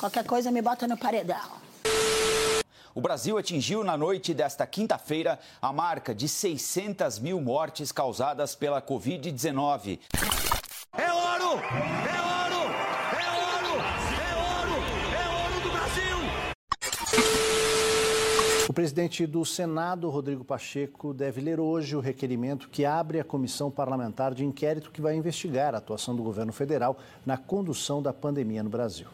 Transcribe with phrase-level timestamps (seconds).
[0.00, 1.60] Qualquer coisa me bota no paredão.
[2.94, 8.80] O Brasil atingiu na noite desta quinta-feira a marca de 600 mil mortes causadas pela
[8.80, 10.00] Covid-19.
[10.96, 11.60] É ouro!
[11.62, 12.72] É ouro!
[13.12, 13.74] É ouro!
[14.16, 14.80] É ouro!
[15.12, 16.16] É ouro do Brasil!
[18.70, 23.70] O presidente do Senado, Rodrigo Pacheco, deve ler hoje o requerimento que abre a comissão
[23.70, 26.96] parlamentar de inquérito que vai investigar a atuação do governo federal
[27.26, 29.06] na condução da pandemia no Brasil.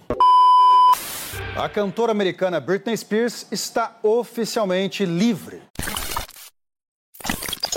[1.57, 5.63] A cantora americana Britney Spears está oficialmente livre.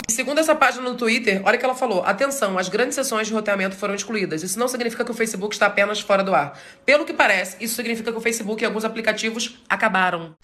[0.09, 2.03] Segundo essa página no Twitter, olha o que ela falou.
[2.03, 4.43] Atenção, as grandes sessões de roteamento foram excluídas.
[4.43, 6.59] Isso não significa que o Facebook está apenas fora do ar.
[6.85, 10.35] Pelo que parece, isso significa que o Facebook e alguns aplicativos acabaram.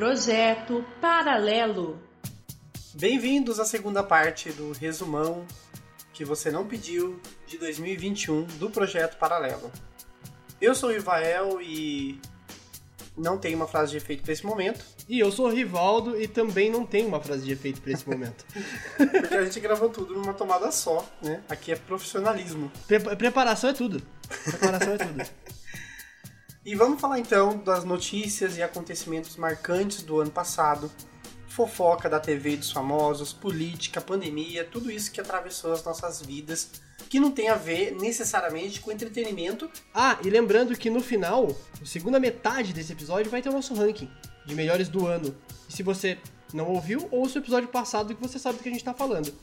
[0.00, 2.00] Projeto Paralelo.
[2.94, 5.44] Bem-vindos à segunda parte do resumão
[6.14, 9.70] que você não pediu de 2021 do Projeto Paralelo.
[10.58, 12.18] Eu sou o Ivael e
[13.14, 14.82] não tenho uma frase de efeito para esse momento.
[15.06, 18.08] E eu sou o Rivaldo e também não tenho uma frase de efeito para esse
[18.08, 18.46] momento.
[18.96, 21.42] Porque a gente gravou tudo numa tomada só, né?
[21.46, 22.72] Aqui é profissionalismo.
[22.88, 24.02] Pre preparação é tudo.
[24.46, 25.50] Preparação é tudo.
[26.70, 30.88] E vamos falar então das notícias e acontecimentos marcantes do ano passado,
[31.48, 36.70] fofoca da TV dos famosos, política, pandemia, tudo isso que atravessou as nossas vidas,
[37.08, 39.68] que não tem a ver necessariamente com entretenimento.
[39.92, 41.48] Ah, e lembrando que no final,
[41.82, 44.08] a segunda metade desse episódio vai ter o nosso ranking
[44.46, 45.34] de melhores do ano.
[45.68, 46.18] E se você
[46.54, 49.34] não ouviu, ouça o episódio passado que você sabe do que a gente está falando.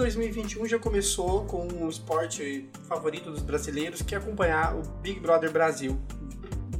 [0.00, 5.52] 2021 já começou com o esporte favorito dos brasileiros, que é acompanhar o Big Brother
[5.52, 6.00] Brasil,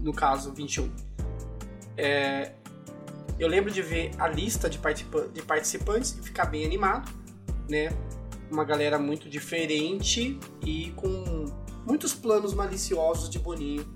[0.01, 0.91] no caso 21.
[1.99, 2.53] É,
[3.39, 7.13] eu lembro de ver a lista de, participa de participantes e ficar bem animado,
[7.69, 7.91] né?
[8.51, 11.45] Uma galera muito diferente e com
[11.87, 13.87] muitos planos maliciosos de Boninho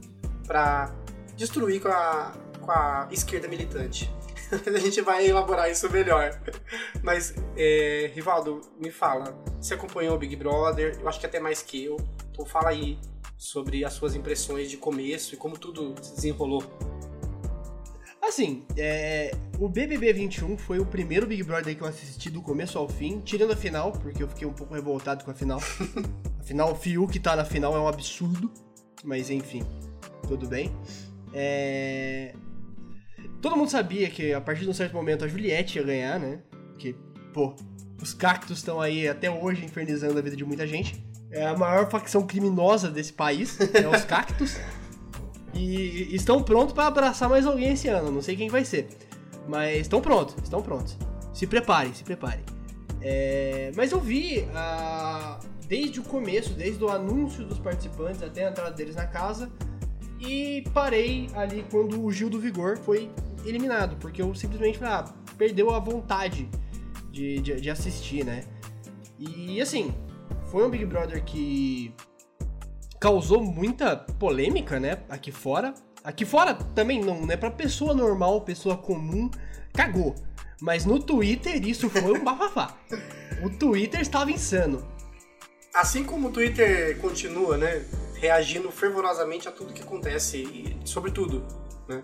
[0.47, 0.95] para
[1.35, 4.13] destruir com a, com a esquerda militante.
[4.67, 6.41] a gente vai elaborar isso melhor.
[7.03, 11.63] Mas, é, Rivaldo, me fala, você acompanhou o Big Brother, eu acho que até mais
[11.63, 11.97] que eu,
[12.31, 12.99] então fala aí
[13.37, 16.63] sobre as suas impressões de começo e como tudo se desenrolou.
[18.23, 22.79] Assim, é, o BBB 21 foi o primeiro Big Brother que eu assisti do começo
[22.79, 25.61] ao fim, tirando a final, porque eu fiquei um pouco revoltado com a final.
[26.41, 28.51] Afinal, o Fiuk que tá na final é um absurdo,
[29.05, 29.63] mas enfim,
[30.27, 30.75] tudo bem.
[31.33, 32.35] É...
[33.45, 36.39] Todo mundo sabia que a partir de um certo momento a Juliette ia ganhar, né?
[36.71, 36.95] Porque,
[37.31, 37.55] pô,
[38.01, 41.05] os cactos estão aí até hoje infernizando a vida de muita gente.
[41.31, 44.57] É a maior facção criminosa desse país, é os cactos.
[45.53, 48.11] E estão prontos para abraçar mais alguém esse ano.
[48.11, 48.89] Não sei quem vai ser.
[49.47, 50.97] Mas estão prontos, estão prontos.
[51.35, 52.47] Se preparem, se preparem.
[53.03, 55.39] É, mas eu vi ah,
[55.69, 59.53] desde o começo, desde o anúncio dos participantes até a entrada deles na casa.
[60.19, 63.11] E parei ali quando o Gil do Vigor foi
[63.45, 63.97] eliminado.
[63.97, 65.05] Porque eu simplesmente ah,
[65.37, 66.49] perdeu a vontade
[67.11, 68.45] de, de, de assistir, né?
[69.19, 69.95] E assim,
[70.51, 71.95] foi um Big Brother que
[73.01, 75.03] causou muita polêmica, né?
[75.09, 75.75] Aqui fora.
[76.03, 77.37] Aqui fora também não, né?
[77.37, 79.31] Pra pessoa normal, pessoa comum,
[79.73, 80.15] cagou.
[80.61, 82.77] Mas no Twitter isso foi um bafafá.
[83.43, 84.87] o Twitter estava insano.
[85.75, 87.85] Assim como o Twitter continua, né?
[88.15, 91.45] Reagindo fervorosamente a tudo que acontece, e sobre tudo,
[91.89, 92.03] né?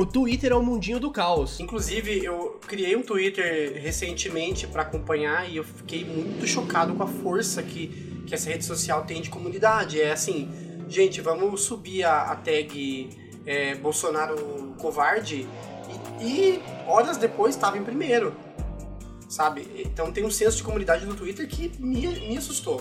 [0.00, 1.58] O Twitter é o mundinho do caos.
[1.58, 7.06] Inclusive, eu criei um Twitter recentemente para acompanhar e eu fiquei muito chocado com a
[7.08, 10.00] força que, que essa rede social tem de comunidade.
[10.00, 10.48] É assim,
[10.88, 13.10] gente, vamos subir a, a tag
[13.44, 15.48] é, Bolsonaro covarde
[16.20, 18.36] e, e horas depois estava em primeiro.
[19.28, 19.66] Sabe?
[19.84, 22.80] Então tem um senso de comunidade no Twitter que me, me assustou.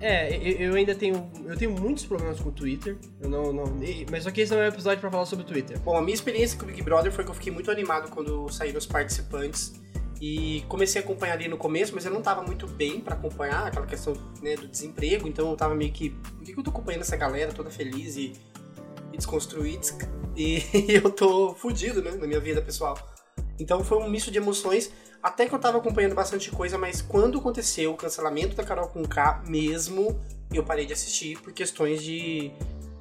[0.00, 1.30] É, eu ainda tenho.
[1.44, 2.96] Eu tenho muitos problemas com o Twitter.
[3.20, 3.64] Eu não, não.
[4.10, 5.78] Mas só que esse não é um episódio pra falar sobre o Twitter.
[5.80, 8.48] Bom, a minha experiência com o Big Brother foi que eu fiquei muito animado quando
[8.50, 9.72] saíram os participantes.
[10.20, 13.68] E comecei a acompanhar ali no começo, mas eu não tava muito bem para acompanhar
[13.68, 16.10] aquela questão né, do desemprego, então eu tava meio que.
[16.10, 18.32] Por que, que eu tô acompanhando essa galera toda feliz e,
[19.12, 19.86] e desconstruída?
[20.40, 20.62] E
[20.94, 22.96] eu tô fudido, né, na minha vida pessoal.
[23.58, 24.92] Então foi um misto de emoções,
[25.22, 29.02] até que eu tava acompanhando bastante coisa, mas quando aconteceu o cancelamento da Carol com
[29.04, 30.20] K mesmo,
[30.52, 32.52] eu parei de assistir por questões de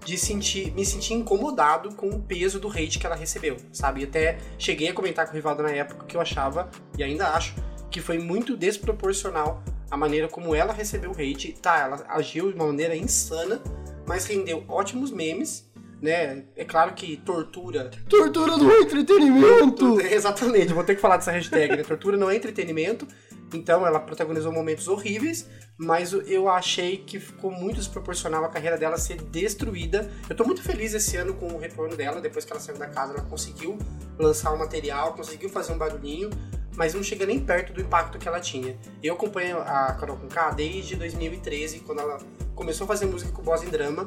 [0.08, 4.06] de sentir, me sentir incomodado com o peso do hate que ela recebeu, sabe?
[4.06, 7.54] até cheguei a comentar com o Rivaldo na época que eu achava, e ainda acho,
[7.92, 9.62] que foi muito desproporcional
[9.92, 11.52] a maneira como ela recebeu o hate.
[11.62, 13.62] Tá, ela agiu de uma maneira insana,
[14.06, 15.67] mas rendeu ótimos memes,
[16.02, 16.44] né?
[16.56, 17.92] É claro que tortura.
[18.10, 20.00] Tortura do entretenimento!
[20.02, 21.84] Exatamente, vou ter que falar dessa hashtag, né?
[21.84, 23.08] Tortura não é entretenimento.
[23.54, 25.48] Então ela protagonizou momentos horríveis,
[25.78, 30.12] mas eu achei que ficou muito desproporcional a carreira dela ser destruída.
[30.30, 32.88] Eu tô muito feliz esse ano com o retorno dela, depois que ela saiu da
[32.88, 33.78] casa, ela conseguiu
[34.20, 36.30] lançar um material, conseguiu fazer um barulhinho,
[36.76, 38.78] mas não chega nem perto do impacto que ela tinha.
[39.02, 42.18] Eu acompanho a Carol Conká desde 2013, quando ela
[42.54, 44.06] começou a fazer música com voz em drama.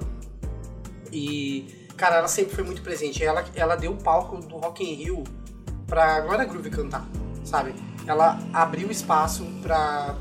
[1.12, 3.22] E, cara, ela sempre foi muito presente.
[3.22, 5.24] Ela, ela deu o palco do Rock in Rio
[5.86, 7.06] pra Glória Groove cantar,
[7.44, 7.74] sabe?
[8.06, 10.16] ela abriu espaço para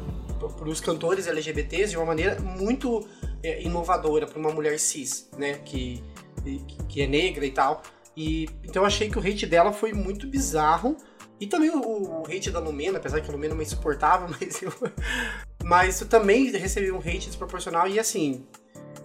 [0.65, 3.07] os cantores LGBTs de uma maneira muito
[3.43, 6.03] é, inovadora para uma mulher cis, né, que,
[6.87, 7.81] que é negra e tal.
[8.15, 10.97] E então eu achei que o hate dela foi muito bizarro.
[11.39, 14.73] E também o, o hate da Lumena, apesar que a Lumena é insuportável, mas eu,
[15.63, 17.87] mas eu também recebi um hate desproporcional.
[17.87, 18.45] E assim,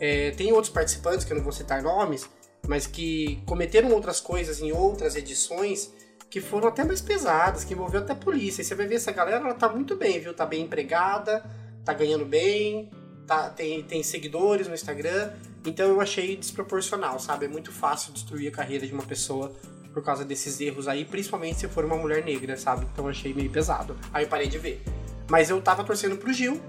[0.00, 2.28] é, tem outros participantes, que eu não vou citar nomes,
[2.68, 5.92] mas que cometeram outras coisas em outras edições
[6.30, 8.60] que foram até mais pesadas, que envolveu até a polícia.
[8.60, 10.34] E você vai ver essa galera, ela tá muito bem, viu?
[10.34, 11.44] Tá bem empregada,
[11.84, 12.90] tá ganhando bem,
[13.26, 15.30] tá, tem, tem seguidores no Instagram.
[15.64, 17.46] Então eu achei desproporcional, sabe?
[17.46, 19.52] É muito fácil destruir a carreira de uma pessoa
[19.92, 22.84] por causa desses erros aí, principalmente se for uma mulher negra, sabe?
[22.92, 23.96] Então eu achei meio pesado.
[24.12, 24.82] Aí eu parei de ver.
[25.30, 26.60] Mas eu tava torcendo pro Gil,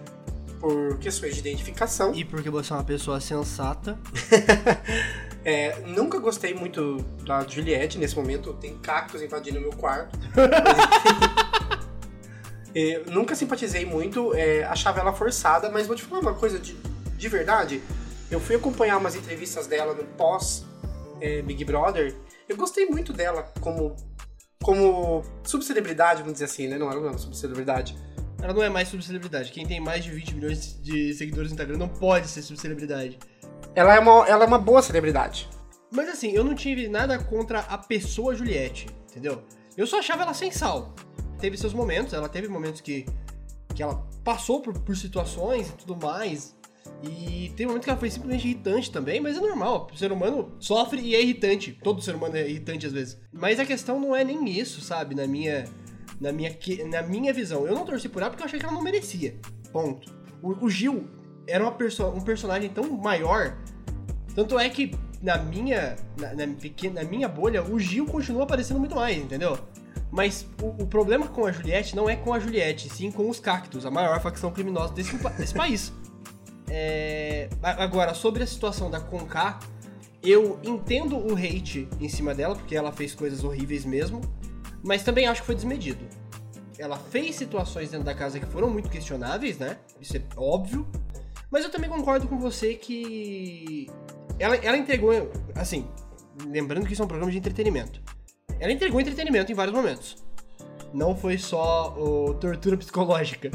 [0.59, 2.13] por questões de identificação.
[2.13, 3.97] E porque você é uma pessoa sensata.
[5.45, 8.51] É, nunca gostei muito da Juliette nesse momento.
[8.53, 10.17] Tem cactos invadindo meu quarto.
[12.73, 16.75] é, nunca simpatizei muito, é, achava ela forçada, mas vou te falar uma coisa de,
[17.15, 17.79] de verdade.
[18.31, 20.65] Eu fui acompanhar umas entrevistas dela no pós
[21.21, 22.15] é, Big Brother.
[22.49, 23.95] Eu gostei muito dela como,
[24.63, 26.79] como subcelebridade, vamos dizer assim, né?
[26.79, 27.95] Não, ela não é uma subcelebridade.
[28.41, 29.51] Ela não é mais subcelebridade.
[29.51, 33.19] Quem tem mais de 20 milhões de seguidores no Instagram não pode ser subcelebridade
[33.75, 35.49] ela é uma, ela é uma boa celebridade.
[35.91, 39.43] Mas assim, eu não tive nada contra a pessoa Juliette, entendeu?
[39.77, 40.95] Eu só achava ela sem sal.
[41.39, 43.05] Teve seus momentos, ela teve momentos que,
[43.75, 46.55] que ela passou por, por situações e tudo mais.
[47.03, 49.87] E tem momentos que ela foi simplesmente irritante também, mas é normal.
[49.93, 51.77] O ser humano sofre e é irritante.
[51.83, 53.19] Todo ser humano é irritante às vezes.
[53.33, 55.13] Mas a questão não é nem isso, sabe?
[55.13, 55.65] Na minha,
[56.19, 56.55] na minha,
[56.89, 57.67] na minha visão.
[57.67, 59.37] Eu não torci por ela porque eu achei que ela não merecia.
[59.71, 60.09] Ponto.
[60.41, 61.09] O, o Gil
[61.47, 63.55] era perso um personagem tão maior.
[64.33, 68.79] Tanto é que na minha, na, na, pequena, na minha bolha, o Gil continua aparecendo
[68.79, 69.57] muito mais, entendeu?
[70.11, 73.39] Mas o, o, problema com a Juliette não é com a Juliette, sim com os
[73.39, 75.91] cactos, a maior facção criminosa desse, desse país.
[76.69, 79.59] É, agora, sobre a situação da Conká,
[80.23, 84.21] eu entendo o hate em cima dela, porque ela fez coisas horríveis mesmo,
[84.83, 86.05] mas também acho que foi desmedido.
[86.77, 89.77] Ela fez situações dentro da casa que foram muito questionáveis, né?
[90.01, 90.85] Isso é óbvio.
[91.55, 93.89] Mas eu também concordo com você que
[94.37, 95.13] ela, ela entregou,
[95.55, 95.87] assim,
[96.47, 98.01] lembrando que isso é um programa de entretenimento.
[98.59, 100.17] Ela entregou entretenimento em vários momentos.
[100.93, 103.51] Não foi só o tortura psicológica.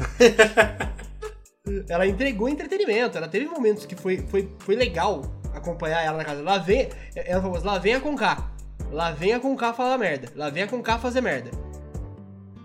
[1.87, 3.19] ela entregou entretenimento.
[3.19, 5.21] Ela teve momentos que foi, foi, foi legal
[5.53, 6.41] acompanhar ela na casa.
[6.41, 8.51] Lá vem, ela falou assim, lá vem a Conká.
[8.91, 10.27] Lá vem a Conká falar merda.
[10.35, 11.51] Lá vem a Conká fazer merda.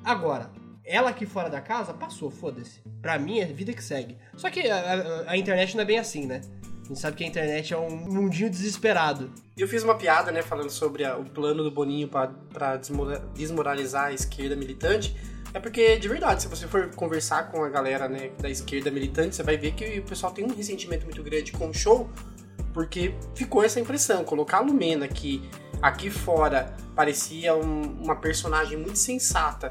[0.03, 0.51] Agora,
[0.87, 2.81] ela aqui fora da casa, passou, foda-se.
[3.03, 4.17] Pra mim é vida que segue.
[4.37, 6.41] Só que a, a, a, internet não é bem assim, né?
[6.85, 9.33] A gente sabe que a internet é um mundinho desesperado.
[9.57, 12.77] Eu fiz uma piada, né, falando sobre a, o plano do Boninho para
[13.35, 15.17] desmoralizar a esquerda militante.
[15.53, 19.35] É porque, de verdade, se você for conversar com a galera né, da esquerda militante,
[19.35, 22.09] você vai ver que o pessoal tem um ressentimento muito grande com o show,
[22.73, 24.23] porque ficou essa impressão.
[24.23, 25.49] Colocar a Lumena, que
[25.83, 29.71] aqui fora parecia um, uma personagem muito sensata,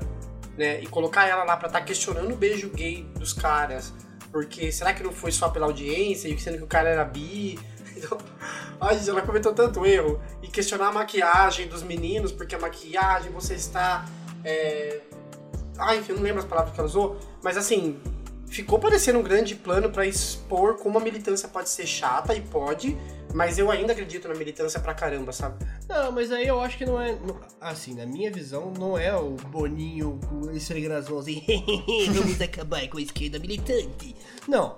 [0.57, 0.81] né?
[0.81, 3.93] E colocar ela lá pra estar tá questionando o beijo gay dos caras.
[4.31, 7.59] Porque será que não foi só pela audiência, e sendo que o cara era bi?
[7.97, 8.17] Então,
[8.81, 10.21] ai, ela cometeu tanto erro.
[10.43, 14.05] E questionar a maquiagem dos meninos, porque a maquiagem você está.
[14.43, 14.99] É...
[15.77, 17.97] Ah, enfim, eu não lembro as palavras que ela usou, mas assim,
[18.55, 22.97] ficou parecendo um grande plano para expor como a militância pode ser chata e pode,
[23.33, 25.65] mas eu ainda acredito na militância pra caramba, sabe?
[25.89, 27.17] Não, mas aí eu acho que não é.
[27.59, 31.41] Assim, na minha visão, não é o Boninho com as mãos e
[32.13, 34.15] vamos acabar com a esquerda militante.
[34.47, 34.77] Não.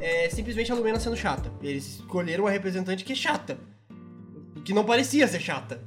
[0.00, 1.52] É simplesmente a Lumena sendo chata.
[1.60, 3.58] Eles escolheram uma representante que é chata.
[4.64, 5.82] Que não parecia ser chata.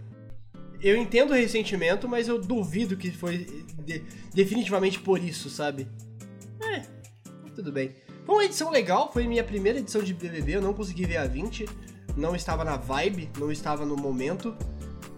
[0.82, 5.88] Eu entendo o ressentimento, mas eu duvido que foi de- definitivamente por isso, sabe?
[7.56, 7.92] Tudo bem.
[8.26, 11.28] Foi uma edição legal, foi minha primeira edição de BBB, eu não consegui ver a
[11.28, 11.68] 20,
[12.16, 14.56] não estava na vibe, não estava no momento.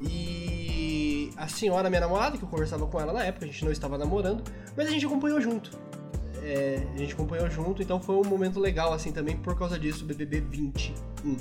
[0.02, 3.72] E a senhora, minha namorada, que eu conversava com ela na época, a gente não
[3.72, 4.44] estava namorando,
[4.76, 5.72] mas a gente acompanhou junto.
[6.44, 10.06] É, a gente acompanhou junto, então foi um momento legal assim também por causa disso,
[10.06, 11.38] BBB 21.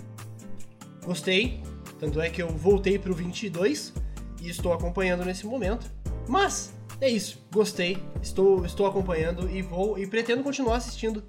[1.04, 1.62] Gostei,
[1.98, 3.92] tanto é que eu voltei pro 22
[4.40, 5.90] e estou acompanhando nesse momento.
[6.26, 11.22] Mas é isso, gostei, estou, estou acompanhando e vou e pretendo continuar assistindo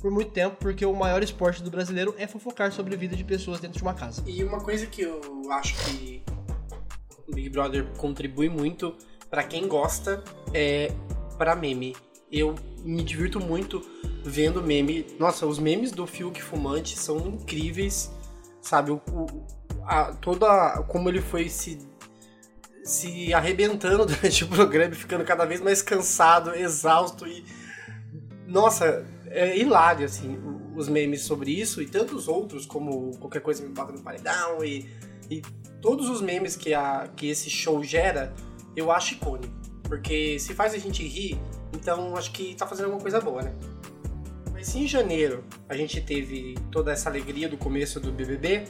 [0.00, 3.22] por muito tempo, porque o maior esporte do brasileiro é fofocar sobre a vida de
[3.22, 4.22] pessoas dentro de uma casa.
[4.26, 6.22] E uma coisa que eu acho que
[7.28, 8.96] o Big Brother contribui muito
[9.28, 10.24] pra quem gosta
[10.54, 10.90] é
[11.36, 11.94] para meme.
[12.32, 13.82] Eu me divirto muito
[14.24, 15.06] vendo meme.
[15.18, 18.10] Nossa, os memes do Fiuk Fumante são incríveis,
[18.62, 18.92] sabe?
[18.92, 19.46] O, o-
[19.84, 21.78] a- toda como ele foi se
[22.90, 27.44] se arrebentando durante o programa, e ficando cada vez mais cansado, exausto e
[28.46, 30.38] nossa, é hilário assim
[30.74, 34.88] os memes sobre isso e tantos outros como qualquer coisa me bota no paredão e,
[35.30, 35.42] e
[35.80, 38.34] todos os memes que, a, que esse show gera,
[38.74, 39.52] eu acho icônico.
[39.82, 41.38] Porque se faz a gente rir,
[41.74, 43.52] então acho que tá fazendo alguma coisa boa, né?
[44.52, 48.64] Mas se em janeiro a gente teve toda essa alegria do começo do BBB,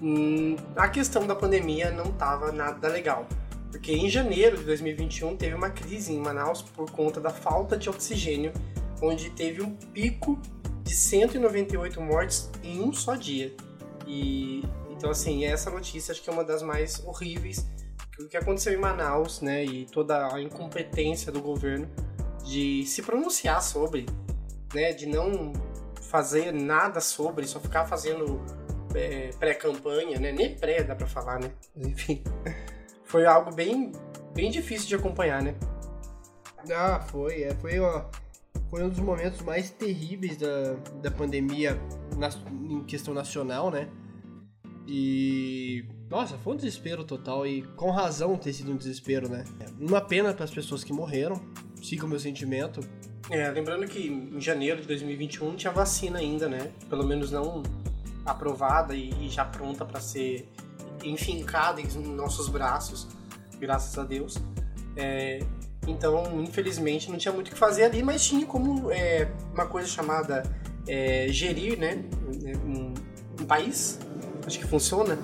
[0.00, 3.26] hum, a questão da pandemia não tava nada legal.
[3.70, 7.88] Porque em janeiro de 2021 teve uma crise em Manaus por conta da falta de
[7.88, 8.52] oxigênio,
[9.02, 10.40] onde teve um pico
[10.82, 13.54] de 198 mortes em um só dia.
[14.06, 17.66] E então assim, essa notícia acho que é uma das mais horríveis
[18.18, 21.88] o que aconteceu em Manaus, né, e toda a incompetência do governo
[22.44, 24.06] de se pronunciar sobre,
[24.72, 25.52] né, de não
[26.02, 28.40] fazer nada sobre, só ficar fazendo
[28.94, 32.22] é, pré-campanha, né, nem pré dá pra falar, né, enfim,
[33.06, 33.92] foi algo bem,
[34.34, 35.54] bem difícil de acompanhar, né.
[36.70, 37.42] Ah, foi.
[37.42, 38.04] É, foi, ó,
[38.68, 41.80] foi um dos momentos mais terríveis da, da pandemia
[42.16, 43.88] nas- em questão nacional, né?
[44.86, 45.84] E.
[46.08, 49.44] Nossa, foi um desespero total e com razão ter sido um desespero, né?
[49.80, 51.40] Uma pena para as pessoas que morreram.
[51.82, 52.80] Siga o meu sentimento.
[53.28, 56.70] É, lembrando que em janeiro de 2021 não tinha vacina ainda, né?
[56.88, 57.62] Pelo menos não
[58.24, 60.48] aprovada e, e já pronta para ser
[61.04, 63.06] enfincada em nossos braços,
[63.58, 64.38] graças a Deus.
[64.96, 65.40] É,
[65.86, 69.88] então, infelizmente, não tinha muito o que fazer ali, mas tinha como é, uma coisa
[69.88, 70.42] chamada
[70.86, 72.02] é, gerir, né?
[72.64, 72.94] Um,
[73.40, 73.98] um país.
[74.46, 75.18] Acho que funciona.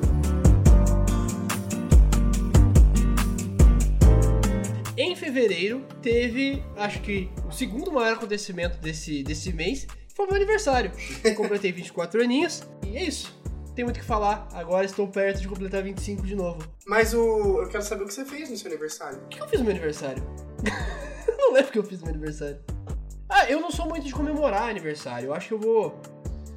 [4.96, 10.92] Em fevereiro teve, acho que, o segundo maior acontecimento desse, desse mês, foi meu aniversário.
[11.36, 13.41] Completei 24 aninhos e é isso.
[13.74, 14.48] Tem muito o que falar.
[14.52, 16.62] Agora estou perto de completar 25 de novo.
[16.86, 19.18] Mas o, eu quero saber o que você fez no seu aniversário.
[19.24, 20.22] O que eu fiz no meu aniversário?
[21.38, 22.58] Não lembro o que eu fiz no meu aniversário.
[23.28, 25.28] Ah, eu não sou muito de comemorar aniversário.
[25.28, 26.00] Eu acho que eu vou.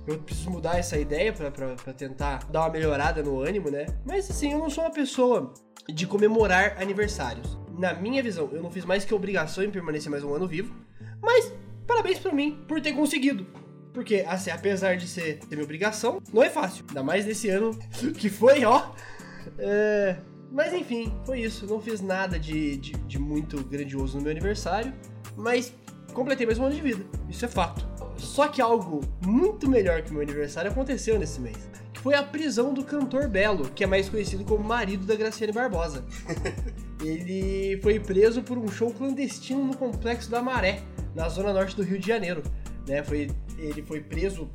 [0.05, 3.86] Eu preciso mudar essa ideia pra, pra, pra tentar dar uma melhorada no ânimo, né?
[4.05, 5.53] Mas assim, eu não sou uma pessoa
[5.88, 7.57] de comemorar aniversários.
[7.77, 10.75] Na minha visão, eu não fiz mais que obrigação em permanecer mais um ano vivo.
[11.22, 11.51] Mas
[11.88, 13.48] parabéns pra mim por ter conseguido.
[13.95, 16.83] Porque, assim, apesar de ser, ser minha obrigação, não é fácil.
[16.89, 17.71] Ainda mais nesse ano
[18.19, 18.91] que foi, ó.
[19.57, 20.17] É,
[20.51, 21.65] mas enfim, foi isso.
[21.65, 24.93] Não fiz nada de, de, de muito grandioso no meu aniversário.
[25.37, 25.73] Mas
[26.13, 27.05] completei mais um ano de vida.
[27.29, 27.87] Isso é fato.
[28.17, 31.57] Só que algo muito melhor que o meu aniversário aconteceu nesse mês.
[31.93, 35.53] Que foi a prisão do cantor Belo, que é mais conhecido como marido da Graciane
[35.53, 36.03] Barbosa.
[37.01, 40.81] Ele foi preso por um show clandestino no Complexo da Maré,
[41.15, 42.43] na zona norte do Rio de Janeiro.
[42.87, 43.03] Né?
[43.03, 44.50] Foi, ele foi preso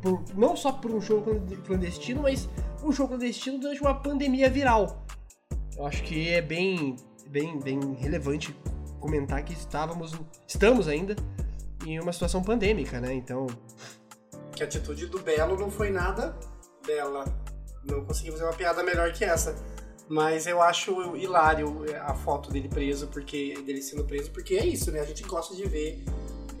[0.00, 1.22] por, não só por um show
[1.64, 2.48] clandestino, mas
[2.82, 5.06] um show clandestino durante uma pandemia viral.
[5.76, 6.96] Eu acho que é bem,
[7.28, 8.54] bem, bem relevante
[9.00, 10.12] comentar que estávamos,
[10.46, 11.16] estamos ainda
[11.86, 13.12] em uma situação pandêmica, né?
[13.12, 13.46] Então,
[14.54, 16.36] Que a atitude do Belo não foi nada
[16.86, 17.24] bela.
[17.84, 19.56] Não consegui fazer uma piada melhor que essa.
[20.08, 24.90] Mas eu acho hilário a foto dele preso, porque dele sendo preso, porque é isso,
[24.92, 25.00] né?
[25.00, 26.04] A gente gosta de ver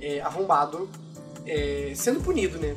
[0.00, 0.88] é, arrombado
[1.46, 2.76] é, sendo punido, né?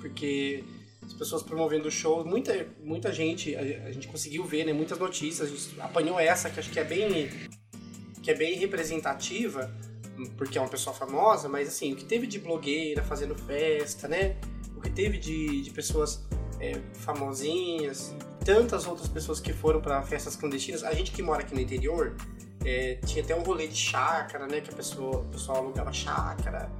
[0.00, 0.64] Porque
[1.04, 4.72] as pessoas promovendo o show, muita, muita gente, a, a gente conseguiu ver, né?
[4.72, 7.30] Muitas notícias, a gente apanhou essa, que acho que é bem,
[8.22, 9.72] que é bem representativa,
[10.36, 14.36] porque é uma pessoa famosa, mas assim, o que teve de blogueira fazendo festa, né?
[14.76, 16.24] O que teve de, de pessoas
[16.60, 20.84] é, famosinhas, tantas outras pessoas que foram para festas clandestinas.
[20.84, 22.14] A gente que mora aqui no interior,
[22.64, 24.60] é, tinha até um rolê de chácara, né?
[24.60, 26.70] Que a pessoa, o pessoal alugava chácara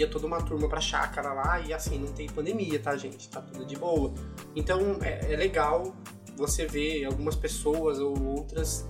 [0.00, 3.28] ia toda uma turma pra chácara lá e assim, não tem pandemia, tá, gente?
[3.28, 4.12] Tá tudo de boa.
[4.54, 5.94] Então é, é legal
[6.36, 8.86] você ver algumas pessoas ou outras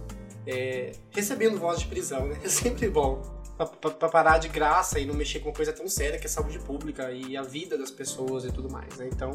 [0.47, 2.39] é, recebendo voz de prisão, né?
[2.45, 3.23] É sempre bom.
[3.57, 6.27] Pra, pra, pra, parar de graça e não mexer com uma coisa tão séria que
[6.27, 9.09] é saúde pública e a vida das pessoas e tudo mais, né?
[9.11, 9.31] Então.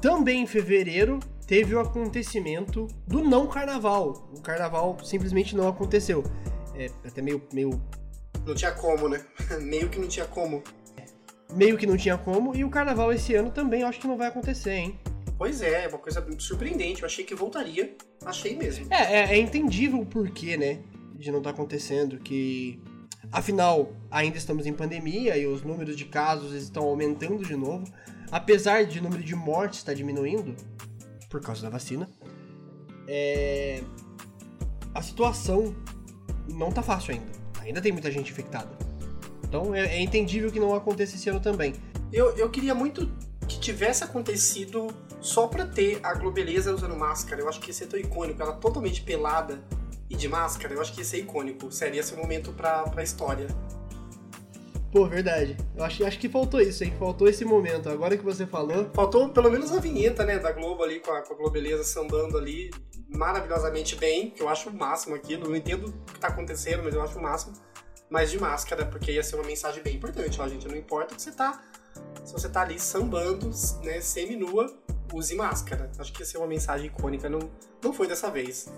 [0.00, 4.28] Também em fevereiro teve o acontecimento do não carnaval.
[4.36, 6.22] O carnaval simplesmente não aconteceu.
[6.74, 7.42] É até meio.
[7.52, 7.80] meio...
[8.44, 9.24] Não tinha como, né?
[9.62, 10.62] meio que não tinha como.
[11.52, 12.54] Meio que não tinha como.
[12.54, 14.98] E o carnaval esse ano também acho que não vai acontecer, hein?
[15.38, 17.02] Pois é, é uma coisa surpreendente.
[17.02, 17.94] Eu achei que voltaria.
[18.24, 18.86] Achei mesmo.
[18.90, 20.80] É, é, é entendível o porquê, né?
[21.14, 22.18] De não estar tá acontecendo.
[22.18, 22.80] Que.
[23.30, 27.84] Afinal, ainda estamos em pandemia e os números de casos estão aumentando de novo.
[28.30, 30.56] Apesar de o número de mortes estar diminuindo,
[31.28, 32.08] por causa da vacina,
[33.06, 33.82] é...
[34.94, 35.74] a situação
[36.48, 37.32] não tá fácil ainda.
[37.60, 38.85] Ainda tem muita gente infectada.
[39.56, 41.74] Então é, é entendível que não aconteça esse ano também.
[42.12, 43.10] Eu, eu queria muito
[43.48, 44.88] que tivesse acontecido
[45.20, 47.40] só pra ter a Globeleza usando máscara.
[47.40, 48.42] Eu acho que ia ser tão icônico.
[48.42, 49.62] Ela totalmente pelada
[50.10, 50.74] e de máscara.
[50.74, 51.72] Eu acho que ia ser icônico.
[51.72, 53.46] Seria esse momento pra, pra história.
[54.92, 55.56] Pô, verdade.
[55.74, 56.92] Eu acho, acho que faltou isso, hein?
[56.98, 57.88] Faltou esse momento.
[57.88, 58.90] Agora que você falou.
[58.92, 62.36] Faltou pelo menos a vinheta, né, da Globo ali, com a, com a Globeleza sambando
[62.36, 62.70] ali
[63.08, 65.36] maravilhosamente bem, que eu acho o máximo aqui.
[65.36, 67.54] Não entendo o que tá acontecendo, mas eu acho o máximo.
[68.08, 70.68] Mas de máscara, porque ia ser uma mensagem bem importante, ó, gente.
[70.68, 71.62] Não importa que você tá
[72.24, 73.50] se você tá ali sambando,
[73.82, 74.74] né, semi-nua,
[75.12, 75.90] use máscara.
[75.98, 77.50] Acho que ia ser uma mensagem icônica, não,
[77.82, 78.68] não foi dessa vez.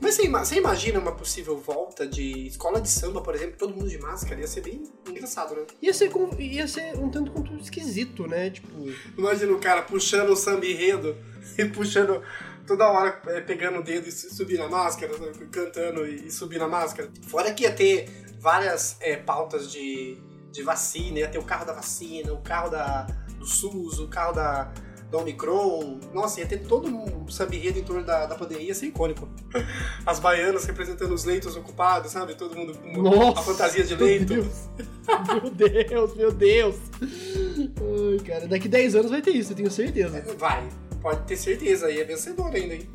[0.00, 3.88] Mas você, você imagina uma possível volta de escola de samba, por exemplo, todo mundo
[3.88, 4.40] de máscara?
[4.40, 5.62] Ia ser bem engraçado, né?
[5.82, 8.50] Ia ser, ia ser um tanto quanto esquisito, né?
[8.50, 8.68] Tipo.
[9.16, 11.16] Imagina o cara puxando o samba enredo
[11.58, 12.22] e puxando
[12.64, 15.12] toda hora é, pegando o dedo e subir na máscara,
[15.50, 17.10] cantando e, subir na máscara.
[17.26, 18.08] Fora que ia ter
[18.40, 20.18] várias é, pautas de
[20.50, 23.06] de vacina, ia ter o carro da vacina, o carro da,
[23.38, 24.72] do SUS, o carro da,
[25.10, 26.00] da Omicron.
[26.12, 29.28] Nossa, ia ter todo um samba em torno da, da pandemia, ia ser icônico.
[30.06, 32.34] As baianas representando os leitos ocupados, sabe?
[32.34, 34.34] Todo mundo com Nossa, a fantasia de leito.
[34.34, 36.76] Meu Deus, meu Deus.
[37.02, 40.24] Ai, cara, daqui 10 anos vai ter isso, eu tenho certeza.
[40.38, 40.68] Vai,
[41.00, 42.88] pode ter certeza, aí é vencedor ainda, hein?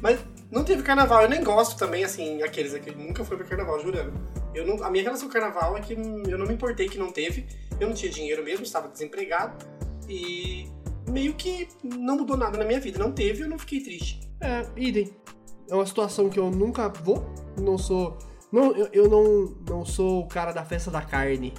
[0.00, 0.18] Mas
[0.50, 4.12] não teve carnaval, eu nem gosto também, assim, aqueles aqui, nunca foi pra carnaval, jurando.
[4.52, 7.12] Eu não, a minha relação com carnaval é que eu não me importei que não
[7.12, 7.46] teve,
[7.78, 9.64] eu não tinha dinheiro mesmo, estava desempregado
[10.08, 10.68] e
[11.08, 12.98] meio que não mudou nada na minha vida.
[12.98, 14.20] Não teve, eu não fiquei triste.
[14.40, 15.14] É, idem.
[15.68, 17.24] É uma situação que eu nunca vou,
[17.56, 18.18] não sou.
[18.50, 21.54] Não, eu, eu não, não sou o cara da festa da carne.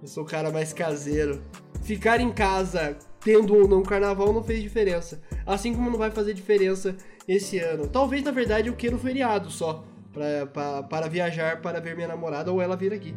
[0.00, 1.42] Eu sou o cara mais caseiro.
[1.82, 5.20] Ficar em casa tendo ou não carnaval não fez diferença.
[5.44, 6.96] Assim como não vai fazer diferença
[7.28, 7.86] esse ano.
[7.86, 12.08] Talvez, na verdade, eu queira o feriado só pra, pra, para viajar para ver minha
[12.08, 13.14] namorada ou ela vir aqui.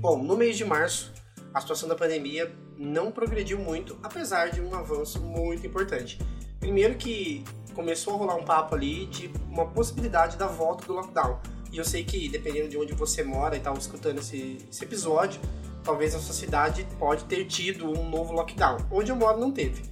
[0.00, 1.12] Bom, no mês de março,
[1.54, 6.18] a situação da pandemia não progrediu muito, apesar de um avanço muito importante.
[6.58, 11.38] Primeiro que começou a rolar um papo ali de uma possibilidade da volta do lockdown.
[11.70, 15.40] E eu sei que, dependendo de onde você mora e tal, escutando esse, esse episódio,
[15.82, 18.78] talvez a sua cidade pode ter tido um novo lockdown.
[18.90, 19.82] Onde eu moro não teve.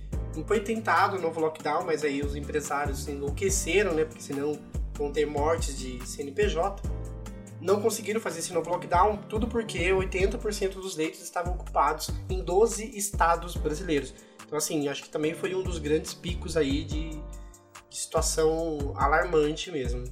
[0.47, 4.05] Foi tentado um novo lockdown, mas aí os empresários enlouqueceram, né?
[4.05, 4.59] Porque senão
[4.95, 6.83] vão ter mortes de CNPJ.
[7.61, 12.97] Não conseguiram fazer esse novo lockdown, tudo porque 80% dos leitos estavam ocupados em 12
[12.97, 14.15] estados brasileiros.
[14.47, 19.71] Então, assim, acho que também foi um dos grandes picos aí de, de situação alarmante
[19.71, 20.05] mesmo.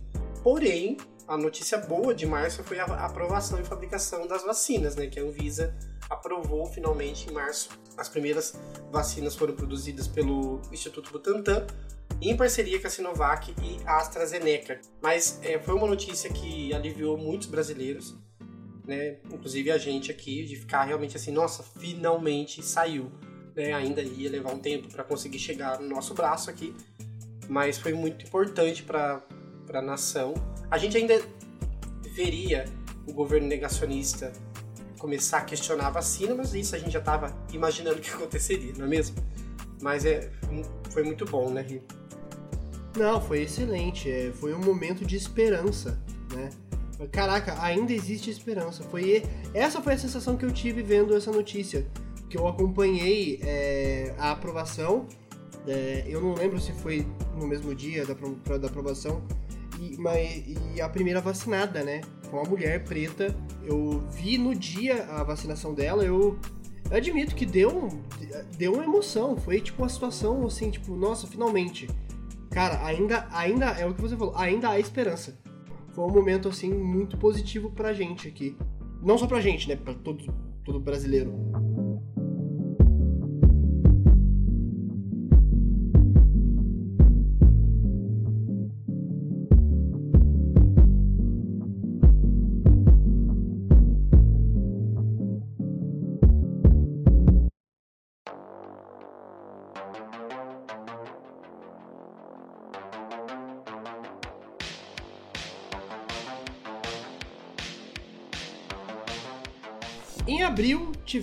[0.42, 0.96] Porém,
[1.28, 5.06] a notícia boa de março foi a aprovação e fabricação das vacinas, né?
[5.06, 5.74] Que a Anvisa
[6.08, 7.68] aprovou finalmente em março.
[7.98, 8.58] As primeiras
[8.90, 11.66] vacinas foram produzidas pelo Instituto Butantan
[12.20, 14.80] em parceria com a Sinovac e a AstraZeneca.
[15.02, 18.16] Mas é, foi uma notícia que aliviou muitos brasileiros,
[18.86, 19.18] né?
[19.30, 23.12] inclusive a gente aqui, de ficar realmente assim, nossa, finalmente saiu.
[23.54, 23.74] Né?
[23.74, 26.74] Ainda ia levar um tempo para conseguir chegar no nosso braço aqui,
[27.48, 29.22] mas foi muito importante para
[29.74, 30.32] a nação.
[30.70, 31.20] A gente ainda
[32.14, 32.64] veria
[33.06, 34.32] o governo negacionista
[34.98, 38.86] começar a questionar a vacina, mas isso a gente já estava imaginando que aconteceria, não
[38.86, 39.16] é mesmo?
[39.80, 40.30] Mas é,
[40.90, 41.82] foi muito bom, né, Rio?
[42.96, 44.10] Não, foi excelente.
[44.10, 46.00] É, foi um momento de esperança,
[46.34, 46.50] né?
[47.12, 48.82] Caraca, ainda existe esperança.
[48.82, 49.22] Foi
[49.54, 51.86] essa foi a sensação que eu tive vendo essa notícia,
[52.28, 55.06] que eu acompanhei é, a aprovação
[55.66, 58.14] É, eu não lembro se foi no mesmo dia da,
[58.56, 59.22] da aprovação,
[59.80, 62.00] e, mas, e a primeira vacinada, né?
[62.30, 63.34] Foi uma mulher preta.
[63.64, 66.38] Eu vi no dia a vacinação dela, eu,
[66.90, 67.88] admito que deu,
[68.56, 69.36] deu uma emoção.
[69.36, 71.88] Foi tipo uma situação assim, tipo, nossa, finalmente.
[72.50, 75.38] Cara, ainda, ainda é o que você falou, ainda há esperança.
[75.92, 78.56] Foi um momento assim muito positivo pra gente aqui.
[79.02, 79.76] Não só pra gente, né?
[79.76, 80.24] Pra todo,
[80.64, 81.32] todo brasileiro.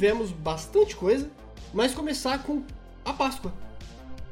[0.06, 1.28] Tivemos bastante coisa,
[1.74, 2.64] mas começar com
[3.04, 3.52] a Páscoa.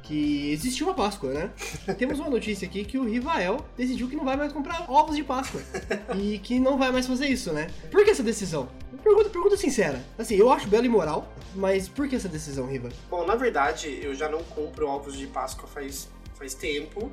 [0.04, 1.52] Que existiu a Páscoa, né?
[1.98, 5.24] Temos uma notícia aqui que o Rivael decidiu que não vai mais comprar ovos de
[5.24, 5.62] Páscoa.
[6.16, 7.68] E que não vai mais fazer isso, né?
[7.90, 8.70] Por que essa decisão?
[9.02, 10.04] Pergunta, pergunta sincera.
[10.16, 12.90] Assim, eu acho belo e moral, mas por que essa decisão, Riva?
[13.10, 17.12] Bom, na verdade, eu já não compro ovos de Páscoa faz, faz tempo.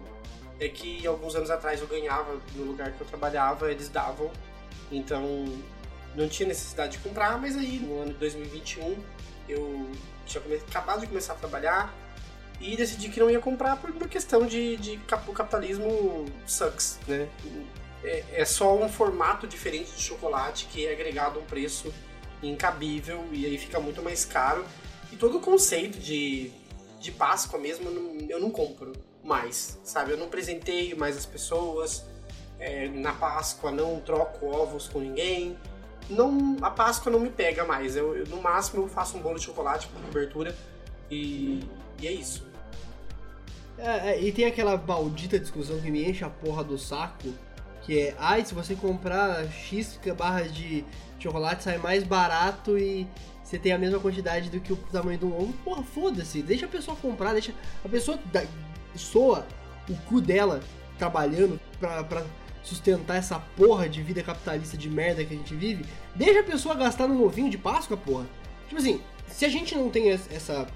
[0.58, 4.30] É que alguns anos atrás eu ganhava no lugar que eu trabalhava, eles davam.
[4.92, 5.46] Então
[6.14, 8.96] não tinha necessidade de comprar, mas aí no ano de 2021
[9.48, 9.90] eu
[10.26, 11.94] tinha acabado de começar a trabalhar
[12.60, 17.28] e decidi que não ia comprar por uma questão de, de o capitalismo sucks, né?
[18.02, 21.92] É, é só um formato diferente de chocolate que é agregado a um preço
[22.42, 24.64] incabível e aí fica muito mais caro.
[25.12, 26.50] E todo o conceito de,
[27.00, 28.92] de Páscoa mesmo eu não, eu não compro
[29.22, 30.12] mais, sabe?
[30.12, 32.04] Eu não presenteio mais as pessoas
[32.58, 35.58] é, na Páscoa, não troco ovos com ninguém.
[36.10, 37.96] Não, a Páscoa não me pega mais.
[37.96, 40.56] Eu, eu, no máximo eu faço um bolo de chocolate com cobertura
[41.10, 41.60] e,
[42.00, 42.46] e é isso.
[43.78, 47.32] É, é, e tem aquela maldita discussão que me enche a porra do saco,
[47.82, 50.84] que é, ai, se você comprar X barras de
[51.18, 53.06] chocolate sai mais barato e
[53.42, 55.52] você tem a mesma quantidade do que o tamanho um ovo.
[55.64, 58.44] Porra, foda-se, deixa a pessoa comprar, deixa a pessoa da,
[58.94, 59.46] soa
[59.88, 60.60] o cu dela
[60.98, 62.24] trabalhando pra, pra
[62.62, 65.84] sustentar essa porra de vida capitalista de merda que a gente vive.
[66.14, 68.26] Deixa a pessoa gastar num ovinho de Páscoa, porra.
[68.68, 70.66] Tipo assim, se a gente não tem es- essa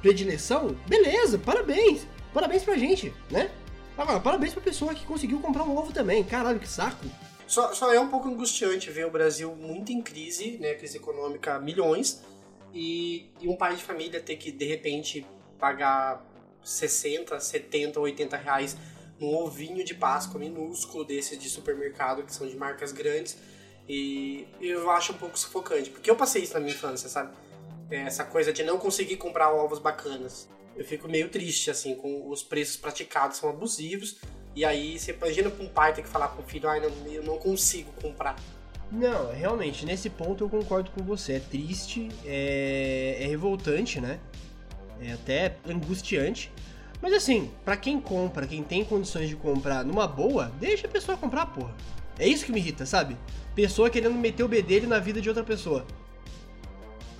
[0.00, 2.06] predileção, beleza, parabéns.
[2.32, 3.50] Parabéns pra gente, né?
[3.96, 6.24] Agora, parabéns pra pessoa que conseguiu comprar um ovo também.
[6.24, 7.04] Caralho, que saco.
[7.46, 11.58] Só, só é um pouco angustiante ver o Brasil muito em crise, né, crise econômica,
[11.58, 12.22] milhões,
[12.72, 15.26] e, e um pai de família ter que, de repente,
[15.58, 16.24] pagar
[16.64, 18.76] 60, 70, 80 reais
[19.22, 23.38] num ovinho de Páscoa minúsculo desses de supermercado, que são de marcas grandes,
[23.88, 27.32] e eu acho um pouco sufocante, porque eu passei isso na minha infância, sabe?
[27.88, 30.48] É, Essa coisa de não conseguir comprar ovos bacanas.
[30.74, 34.18] Eu fico meio triste, assim, com os preços praticados são abusivos,
[34.56, 36.90] e aí você imagina pra um pai ter que falar com o filho, ai, não,
[37.06, 38.36] eu não consigo comprar.
[38.90, 41.34] Não, realmente, nesse ponto eu concordo com você.
[41.34, 44.20] É triste, é, é revoltante, né?
[45.00, 46.52] É até angustiante.
[47.02, 51.18] Mas assim, pra quem compra, quem tem condições de comprar numa boa, deixa a pessoa
[51.18, 51.74] comprar, porra.
[52.18, 53.16] É isso que me irrita, sabe?
[53.54, 55.84] Pessoa querendo meter o bedelho na vida de outra pessoa.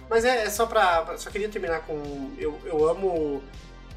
[0.08, 2.30] Mas é, é só pra- Só queria terminar com.
[2.38, 3.42] Eu, eu amo.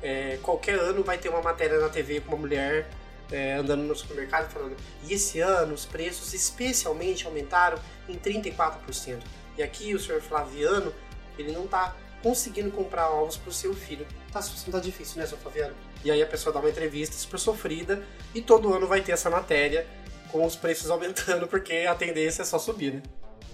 [0.02, 2.90] é, qualquer ano vai ter uma matéria na TV com uma mulher
[3.32, 4.76] é, andando no supermercado falando.
[5.08, 9.20] E esse ano os preços especialmente aumentaram em 34%.
[9.58, 10.94] E aqui o senhor Flaviano,
[11.38, 14.04] ele não tá conseguindo comprar ovos pro seu filho.
[14.32, 15.76] Tá, a situação tá difícil, né, seu Flaviano?
[16.04, 19.30] E aí a pessoa dá uma entrevista super sofrida e todo ano vai ter essa
[19.30, 19.86] matéria
[20.32, 23.04] com os preços aumentando, porque a tendência é só subir,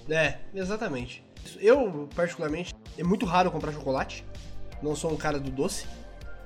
[0.07, 0.39] né?
[0.55, 1.21] É, exatamente.
[1.59, 4.25] Eu, particularmente, é muito raro comprar chocolate.
[4.81, 5.85] Não sou um cara do doce.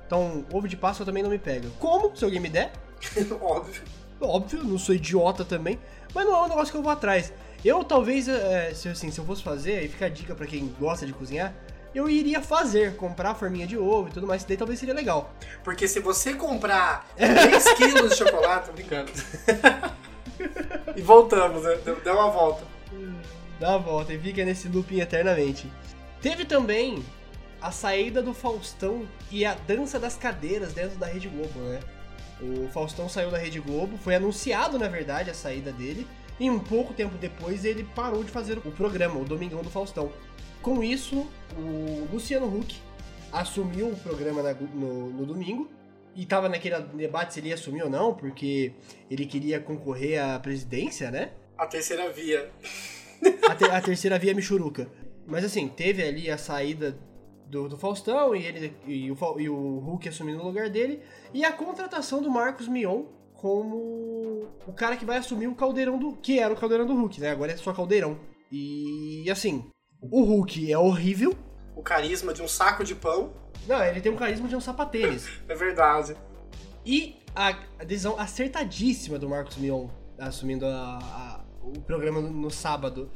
[0.04, 1.68] Então, ovo de Páscoa também não me pega.
[1.78, 2.14] Como?
[2.16, 2.72] Se alguém me der,
[3.40, 3.82] Óbvio.
[4.20, 5.78] Óbvio, não sou idiota também,
[6.12, 7.32] mas não é um negócio que eu vou atrás.
[7.64, 10.66] Eu talvez, é, se, assim, se eu fosse fazer, aí fica a dica pra quem
[10.80, 11.54] gosta de cozinhar,
[11.96, 14.94] eu iria fazer, comprar a forminha de ovo e tudo mais, isso daí talvez seria
[14.94, 15.32] legal.
[15.64, 19.10] Porque se você comprar 3 quilos de chocolate, tô brincando.
[20.94, 21.78] e voltamos, né?
[21.84, 22.64] Deu deu uma volta.
[23.58, 25.72] Dá a volta e fica nesse looping eternamente.
[26.20, 27.02] Teve também
[27.62, 31.80] a saída do Faustão e a dança das cadeiras dentro da Rede Globo, né?
[32.40, 36.06] O Faustão saiu da Rede Globo, foi anunciado, na verdade, a saída dele,
[36.38, 40.12] e um pouco tempo depois ele parou de fazer o programa, o Domingão do Faustão.
[40.66, 41.24] Com isso,
[41.56, 42.74] o Luciano Huck
[43.32, 45.70] assumiu o programa na- no, no domingo,
[46.12, 48.72] e tava naquele debate se ele ia assumir ou não, porque
[49.08, 51.30] ele queria concorrer à presidência, né?
[51.56, 52.50] A terceira via.
[53.48, 54.90] a, te- a terceira via Michuruca.
[55.24, 56.98] Mas assim, teve ali a saída
[57.48, 61.00] do, do Faustão e, ele, e, o, e o Hulk assumindo o lugar dele.
[61.32, 66.14] E a contratação do Marcos Mion como o cara que vai assumir o caldeirão do.
[66.16, 67.30] Que era o caldeirão do Hulk, né?
[67.30, 68.18] Agora é só caldeirão.
[68.50, 69.64] E assim,
[70.10, 71.34] o Hulk é horrível.
[71.74, 73.32] O carisma de um saco de pão.
[73.66, 75.28] Não, ele tem um carisma de um sapatênis.
[75.48, 76.16] É verdade.
[76.84, 77.52] E a
[77.84, 79.88] decisão acertadíssima do Marcos Mion
[80.18, 83.10] assumindo a- a- o programa no, sábado.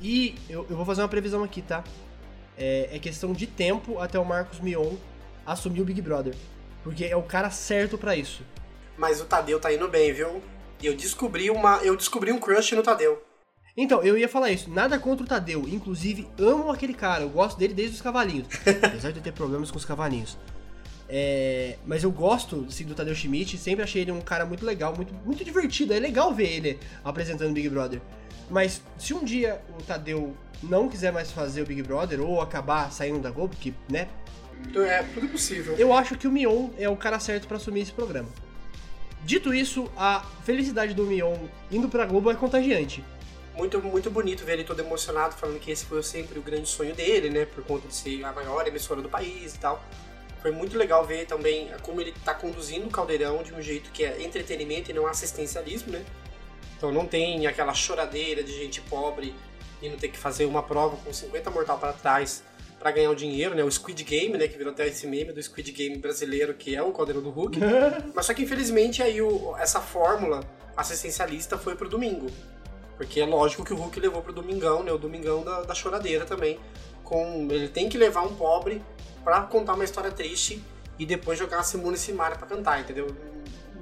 [0.00, 1.82] E eu, eu vou fazer uma previsão aqui, tá?
[2.56, 4.92] É, é questão de tempo até o Marcos Mion
[5.44, 6.34] assumir o Big Brother.
[6.84, 8.44] Porque é o cara certo pra isso.
[8.96, 10.40] Mas o Tadeu tá indo bem, viu?
[10.82, 11.78] Eu descobri uma.
[11.78, 13.20] Eu descobri um crush no Tadeu.
[13.76, 14.70] Então, eu ia falar isso.
[14.70, 15.64] Nada contra o Tadeu.
[15.68, 17.22] Inclusive, amo aquele cara.
[17.24, 18.46] Eu gosto dele desde os cavalinhos.
[18.82, 20.38] Apesar de eu ter problemas com os cavalinhos.
[21.08, 23.58] É, mas eu gosto assim, do Tadeu Schmidt.
[23.58, 25.92] Sempre achei ele um cara muito legal, muito, muito divertido.
[25.92, 28.00] É legal ver ele apresentando Big Brother.
[28.48, 32.92] Mas se um dia o Tadeu não quiser mais fazer o Big Brother ou acabar
[32.92, 34.08] saindo da Globo, que, né?
[34.76, 35.74] É tudo possível.
[35.76, 38.28] Eu acho que o Mion é o cara certo pra assumir esse programa.
[39.24, 41.34] Dito isso, a felicidade do Mion
[41.70, 43.02] indo pra Globo é contagiante.
[43.54, 46.94] Muito, muito bonito ver ele todo emocionado, falando que esse foi sempre o grande sonho
[46.94, 47.44] dele, né?
[47.44, 49.82] Por conta de ser a maior emissora do país e tal.
[50.42, 54.04] Foi muito legal ver também como ele tá conduzindo o Caldeirão de um jeito que
[54.04, 56.04] é entretenimento e não assistencialismo, né?
[56.76, 59.32] Então não tem aquela choradeira de gente pobre
[59.80, 62.42] e não ter que fazer uma prova com 50 mortal para trás
[62.78, 63.62] para ganhar o dinheiro, né?
[63.64, 64.48] O Squid Game, né?
[64.48, 67.58] Que virou até esse meme do Squid Game brasileiro, que é o Caldeirão do Hulk.
[68.14, 70.40] Mas só que infelizmente aí o- essa fórmula
[70.76, 72.26] assistencialista foi pro domingo.
[72.96, 74.92] Porque é lógico que o Hulk levou pro Domingão, né?
[74.92, 76.58] O Domingão da, da choradeira também.
[77.02, 78.82] Com, ele tem que levar um pobre
[79.22, 80.62] pra contar uma história triste
[80.98, 83.08] e depois jogar a Simone Simaria pra cantar, entendeu?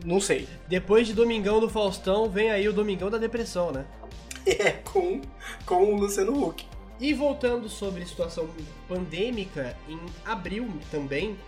[0.05, 0.49] Não sei.
[0.67, 3.87] Depois de Domingão do Faustão, vem aí o Domingão da Depressão, né?
[4.45, 5.21] É, com,
[5.65, 6.67] com o Luciano Huck.
[6.99, 8.49] E voltando sobre a situação
[8.89, 11.39] pandêmica, em abril também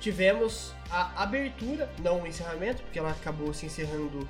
[0.00, 4.28] tivemos a abertura, não o encerramento, porque ela acabou se encerrando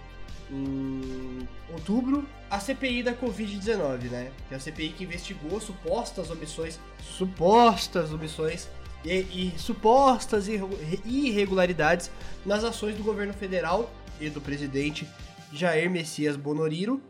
[0.50, 4.30] em outubro, a CPI da Covid-19, né?
[4.48, 8.68] Que é a CPI que investigou supostas omissões, supostas omissões
[9.04, 9.20] e,
[9.54, 12.10] e supostas irre- irregularidades
[12.44, 15.08] nas ações do governo federal e do presidente
[15.52, 17.00] Jair Messias Bonoriro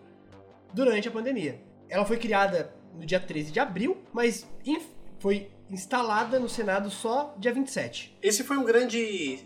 [0.72, 1.60] durante a pandemia.
[1.88, 4.86] Ela foi criada no dia 13 de abril, mas inf-
[5.18, 8.16] foi instalada no Senado só dia 27.
[8.22, 9.40] Esse foi um grande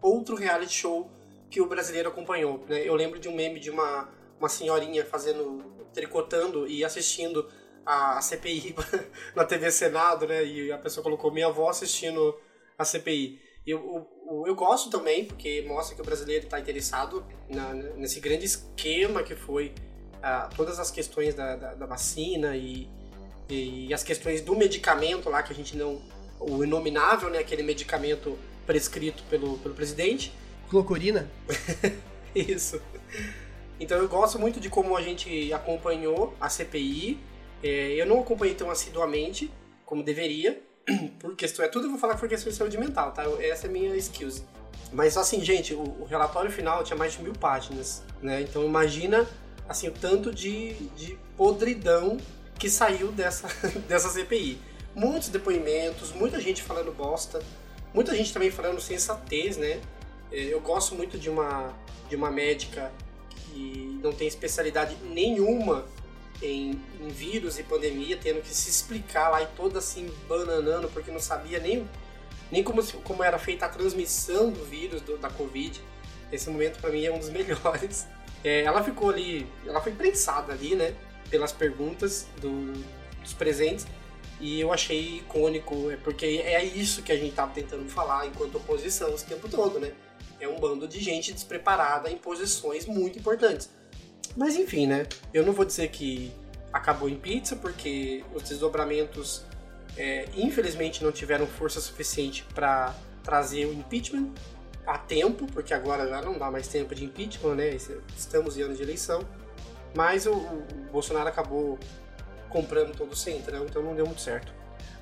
[0.00, 1.10] outro reality show
[1.50, 2.64] que o brasileiro acompanhou.
[2.68, 2.86] Né?
[2.86, 4.08] Eu lembro de um meme de uma,
[4.42, 5.62] uma senhorinha fazendo,
[5.94, 7.48] tricotando e assistindo
[7.86, 8.74] a, CPI
[9.36, 10.44] na TV Senado, né?
[10.44, 12.36] E a pessoa colocou minha avó assistindo
[12.76, 13.40] a CPI.
[13.64, 18.44] Eu, eu, eu gosto também, porque mostra que o brasileiro está interessado na- nesse grande
[18.44, 19.72] esquema que foi
[20.20, 22.88] ah, todas as questões da, da, da vacina e,
[23.48, 26.02] e as questões do medicamento lá que a gente não.
[26.40, 27.38] O inominável, né?
[27.38, 30.32] Aquele medicamento prescrito pelo, pelo presidente.
[30.68, 31.30] Clocurina?
[32.34, 32.82] Isso.
[33.80, 37.18] Então eu gosto muito de como a gente acompanhou a CPI.
[37.62, 39.50] É, eu não acompanhei tão assiduamente
[39.84, 40.62] como deveria,
[41.18, 41.64] por questão.
[41.64, 43.24] É tudo eu vou falar por questão de saúde mental, tá?
[43.40, 44.44] Essa é a minha skills.
[44.92, 48.42] Mas assim, gente, o, o relatório final tinha mais de mil páginas, né?
[48.42, 49.26] Então imagina
[49.68, 52.18] assim, o tanto de, de podridão
[52.58, 53.48] que saiu dessa,
[53.88, 54.60] dessa CPI.
[54.94, 57.42] Muitos depoimentos, muita gente falando bosta,
[57.94, 59.80] muita gente também falando sensatez, né?
[60.30, 61.74] É, Eu gosto muito de uma,
[62.08, 62.92] de uma médica
[63.52, 65.84] que não tem especialidade nenhuma
[66.42, 71.10] em, em vírus e pandemia, tendo que se explicar lá e toda assim bananando porque
[71.10, 71.88] não sabia nem,
[72.50, 75.80] nem como, como era feita a transmissão do vírus, do- da Covid.
[76.32, 78.06] Esse momento para mim é um dos melhores.
[78.42, 80.94] É, ela ficou ali, ela foi prensada ali, né,
[81.30, 82.72] pelas perguntas do-
[83.22, 83.86] dos presentes.
[84.40, 88.56] E eu achei icônico, é porque é isso que a gente tava tentando falar enquanto
[88.56, 89.92] oposição esse tempo todo, né?
[90.42, 93.70] É um bando de gente despreparada em posições muito importantes.
[94.36, 95.06] Mas enfim, né?
[95.32, 96.32] Eu não vou dizer que
[96.72, 99.44] acabou em pizza, porque os desdobramentos,
[99.96, 104.32] é, infelizmente, não tiveram força suficiente para trazer o impeachment
[104.84, 107.76] a tempo, porque agora já não dá mais tempo de impeachment, né?
[108.16, 109.24] Estamos em ano de eleição.
[109.94, 111.78] Mas o, o Bolsonaro acabou
[112.48, 114.52] comprando todo o centrão, então não deu muito certo.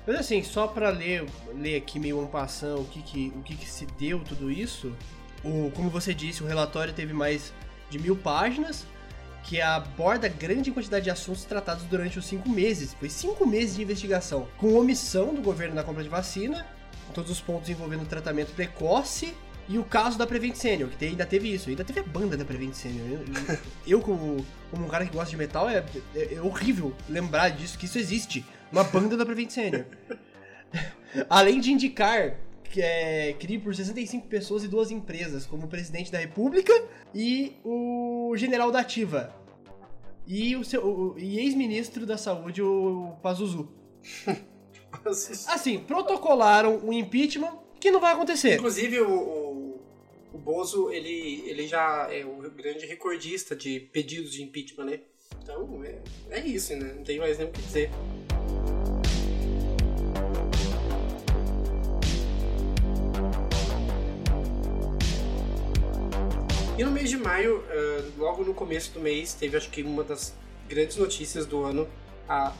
[0.05, 3.55] Mas assim, só pra ler, ler aqui meio um passão o que que, o que
[3.55, 4.95] que se deu tudo isso,
[5.43, 7.51] o, como você disse, o relatório teve mais
[7.89, 8.85] de mil páginas,
[9.43, 12.93] que aborda grande quantidade de assuntos tratados durante os cinco meses.
[12.93, 16.65] Foi cinco meses de investigação, com omissão do governo na compra de vacina,
[17.13, 19.33] todos os pontos envolvendo tratamento precoce
[19.67, 22.45] e o caso da Prevent Senior, que ainda teve isso, ainda teve a banda da
[22.45, 23.05] Prevent Senior.
[23.07, 23.19] Eu,
[23.53, 25.83] eu- eu, como, como um cara que gosta de metal, é,
[26.15, 28.45] é- é horrível lembrar disso, que isso existe.
[28.71, 29.85] Uma banda da Prevent Senior.
[31.29, 32.35] Além de indicar
[32.79, 36.71] é CRI por 65 pessoas e duas empresas, como o presidente da República
[37.15, 39.33] e o general da Ativa.
[40.27, 43.67] E o, seu- o- e ex-ministro da Saúde, o Pazuzu.
[45.47, 48.55] Assim, protocolaram o impeachment que não vai acontecer.
[48.55, 49.81] Inclusive, o, o,
[50.33, 54.99] o Bozo, ele, ele já é o grande recordista de pedidos de impeachment, né?
[55.41, 55.97] Então, é,
[56.29, 56.93] é isso, né?
[56.95, 57.89] Não tem mais nem o que dizer.
[66.81, 67.63] E no mês de maio,
[68.17, 70.33] logo no começo do mês, teve acho que uma das
[70.67, 71.87] grandes notícias do ano,
[72.27, 72.55] a,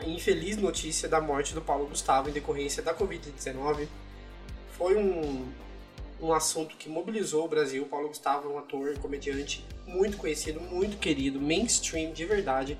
[0.00, 3.86] a infeliz notícia da morte do Paulo Gustavo em decorrência da Covid-19.
[4.76, 5.46] Foi um,
[6.20, 7.84] um assunto que mobilizou o Brasil.
[7.84, 12.76] O Paulo Gustavo é um ator, comediante muito conhecido, muito querido, mainstream de verdade,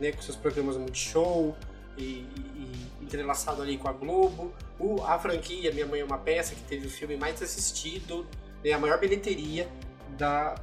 [0.00, 1.54] né, com seus programas Multishow
[1.98, 2.24] e,
[2.56, 4.50] e entrelaçado ali com a Globo.
[4.80, 8.26] O, a franquia Minha Mãe é uma Peça, que teve o filme mais assistido,
[8.64, 9.68] né, a maior bilheteria
[10.16, 10.54] da,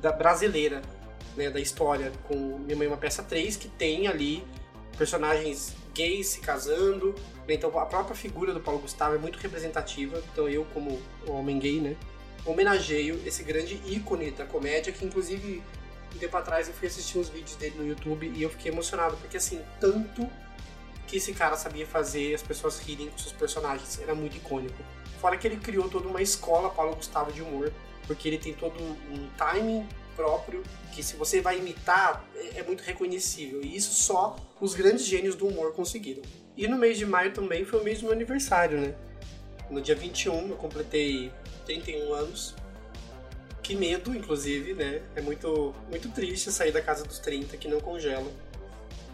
[0.00, 0.82] da brasileira,
[1.36, 4.44] né, da história, com Minha Mãe é uma Peça 3, que tem ali
[4.96, 7.14] personagens gays se casando,
[7.46, 11.58] né, então a própria figura do Paulo Gustavo é muito representativa, então eu como homem
[11.58, 11.96] gay, né,
[12.44, 15.62] homenageio esse grande ícone da comédia, que inclusive
[16.14, 19.16] um tempo atrás eu fui assistir uns vídeos dele no YouTube e eu fiquei emocionado,
[19.16, 20.28] porque assim, tanto
[21.06, 24.76] que esse cara sabia fazer as pessoas rirem com seus personagens, era muito icônico.
[25.20, 27.72] Fora que ele criou toda uma escola Paulo Gustavo de humor,
[28.10, 32.80] porque ele tem todo um timing próprio que se você vai imitar é é muito
[32.80, 36.22] reconhecível e isso só os grandes gênios do humor conseguiram.
[36.56, 38.96] E no mês de maio também foi o mês do meu aniversário, né?
[39.70, 41.30] No dia 21 eu completei
[41.64, 42.56] 31 anos.
[43.62, 45.02] Que medo, inclusive, né?
[45.14, 48.30] É muito, muito triste sair da casa dos 30 que não congela.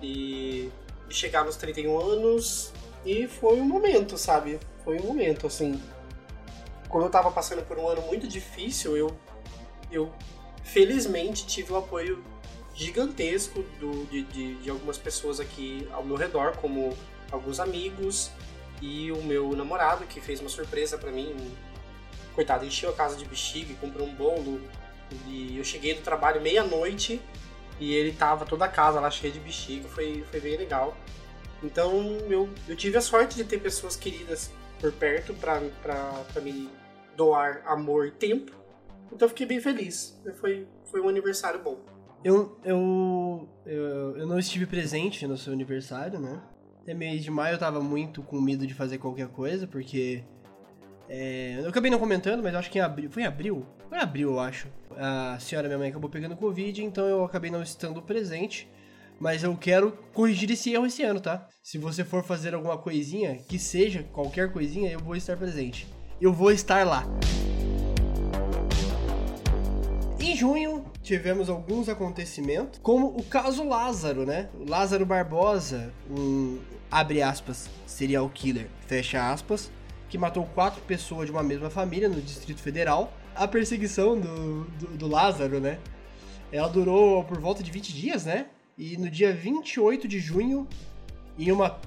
[0.02, 0.70] E
[1.10, 2.72] chegar nos 31 anos
[3.04, 4.58] e foi um momento, sabe?
[4.82, 5.78] Foi um momento, assim.
[6.88, 9.16] Quando eu tava passando por um ano muito difícil, eu,
[9.90, 10.12] eu
[10.62, 12.22] felizmente tive o apoio
[12.74, 16.96] gigantesco do, de, de, de algumas pessoas aqui ao meu redor, como
[17.32, 18.30] alguns amigos
[18.80, 21.34] e o meu namorado, que fez uma surpresa pra mim.
[22.34, 24.60] Coitado, encheu a casa de bexiga, comprou um bolo.
[25.26, 27.20] E eu cheguei do trabalho meia-noite
[27.80, 30.96] e ele tava toda a casa lá cheia de bexiga, foi, foi bem legal.
[31.62, 36.68] Então eu, eu tive a sorte de ter pessoas queridas por perto pra me
[37.16, 38.52] doar amor e tempo.
[39.12, 40.20] Então fiquei bem feliz.
[40.40, 41.78] Foi, foi um aniversário bom.
[42.24, 46.42] Eu, eu, eu, eu não estive presente no seu aniversário, né?
[46.82, 50.22] Até mês de maio eu tava muito com medo de fazer qualquer coisa, porque.
[51.08, 53.10] é, eu acabei não comentando, mas acho que em abril.
[53.10, 53.66] Foi em abril?
[53.88, 54.68] Foi em abril, eu acho.
[54.96, 58.68] A senhora, minha mãe, acabou pegando Covid, então eu acabei não estando presente.
[59.18, 61.48] Mas eu quero corrigir esse erro esse ano, tá?
[61.62, 65.88] Se você for fazer alguma coisinha, que seja qualquer coisinha, eu vou estar presente.
[66.20, 67.04] Eu vou estar lá.
[70.20, 74.50] Em junho, tivemos alguns acontecimentos, como o caso Lázaro, né?
[74.68, 76.58] Lázaro Barbosa, um,
[76.90, 79.70] abre aspas, serial killer, fecha aspas,
[80.10, 83.12] que matou quatro pessoas de uma mesma família no Distrito Federal.
[83.34, 85.78] A perseguição do, do, do Lázaro, né?
[86.52, 88.46] Ela durou por volta de 20 dias, né?
[88.78, 90.68] E no dia 28 de junho,
[91.38, 91.80] em uma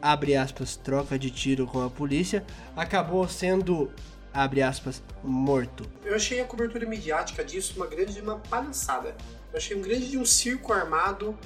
[0.00, 3.90] abre aspas, troca de tiro com a polícia, acabou sendo,
[4.32, 5.84] abre aspas, morto.
[6.04, 9.16] Eu achei a cobertura midiática disso uma grande de uma palhaçada.
[9.52, 11.36] Eu achei um grande de um circo armado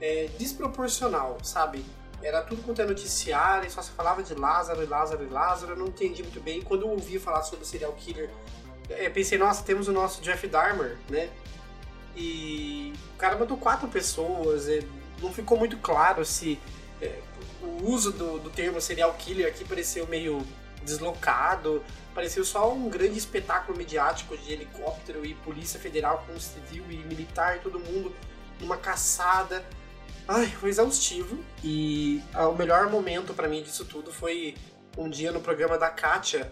[0.00, 1.84] é, desproporcional, sabe?
[2.22, 5.72] Era tudo quanto é noticiário, só se falava de Lázaro e Lázaro e Lázaro.
[5.72, 6.62] Eu não entendi muito bem.
[6.62, 8.30] Quando eu ouvi falar sobre o serial killer,
[8.88, 11.28] é, pensei, nossa, temos o nosso Jeff Dahmer, né?
[12.16, 14.66] E o cara matou quatro pessoas.
[15.22, 16.58] não ficou muito claro se
[17.00, 17.18] é,
[17.62, 20.44] o uso do, do termo serial killer aqui pareceu meio
[20.82, 21.84] deslocado.
[22.14, 27.60] Pareceu só um grande espetáculo mediático de helicóptero e polícia federal com civil e militar,
[27.62, 28.14] todo mundo
[28.58, 29.62] numa caçada.
[30.26, 31.38] Ai, foi exaustivo.
[31.62, 34.54] E ah, o melhor momento pra mim disso tudo foi
[34.96, 36.50] um dia no programa da Kátia,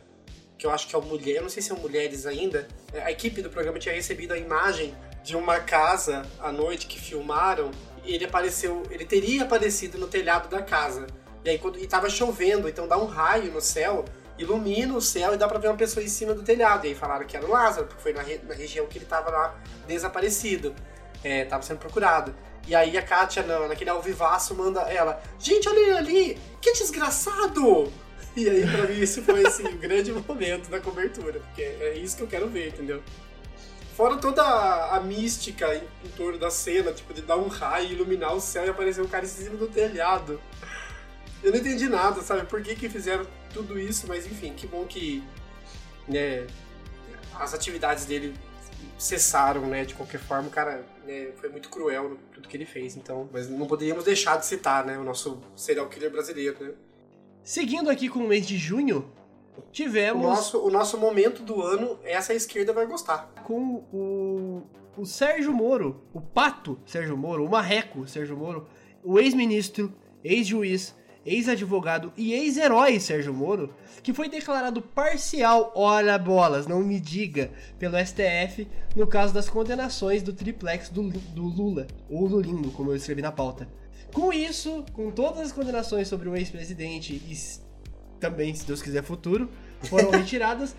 [0.58, 2.68] que eu acho que é o Mulher, não sei se são mulheres ainda.
[2.92, 7.00] é, A equipe do programa tinha recebido a imagem de uma casa à noite que
[7.00, 7.70] filmaram.
[8.04, 11.06] Ele apareceu, ele teria aparecido no telhado da casa.
[11.44, 14.04] E aí quando e tava chovendo, então dá um raio no céu,
[14.38, 16.84] ilumina o céu e dá pra ver uma pessoa em cima do telhado.
[16.84, 19.06] E aí falaram que era o Lázaro, porque foi na, re- na região que ele
[19.06, 19.54] tava lá
[19.88, 20.74] desaparecido.
[21.22, 22.34] É, tava sendo procurado.
[22.68, 26.38] E aí a Kátia, na, naquele alvivaço, manda ela: Gente, olha ele ali!
[26.60, 27.90] Que desgraçado!
[28.36, 32.16] E aí, pra mim, esse foi assim, o grande momento da cobertura, porque é isso
[32.16, 33.00] que eu quero ver, entendeu?
[33.96, 37.92] Fora toda a, a mística em, em torno da cena, tipo, de dar um raio,
[37.92, 40.40] iluminar o céu e aparecer um cara em cima do telhado.
[41.42, 42.46] Eu não entendi nada, sabe?
[42.46, 45.22] Por que, que fizeram tudo isso, mas enfim, que bom que
[46.08, 46.46] né,
[47.38, 48.34] as atividades dele
[48.98, 49.84] cessaram, né?
[49.84, 53.28] De qualquer forma, o cara né, foi muito cruel no tudo que ele fez, então.
[53.32, 54.98] Mas não poderíamos deixar de citar, né?
[54.98, 56.72] O nosso serial killer brasileiro, né?
[57.44, 59.12] Seguindo aqui com o mês de junho,
[59.56, 63.32] O tivemos nosso, o nosso momento do ano, essa esquerda vai gostar.
[63.44, 64.62] com o,
[64.96, 68.66] o Sérgio Moro, o pato Sérgio Moro, o marreco Sérgio Moro,
[69.02, 69.92] o ex-ministro,
[70.22, 70.94] ex-juiz,
[71.24, 77.96] ex-advogado e ex-herói Sérgio Moro, que foi declarado parcial, ora bolas, não me diga, pelo
[77.98, 83.22] STF no caso das condenações do triplex do, do Lula, ou Lulindo, como eu escrevi
[83.22, 83.68] na pauta.
[84.12, 87.34] Com isso, com todas as condenações sobre o ex-presidente e
[88.24, 89.50] também, se Deus quiser, futuro,
[89.82, 90.74] foram retiradas,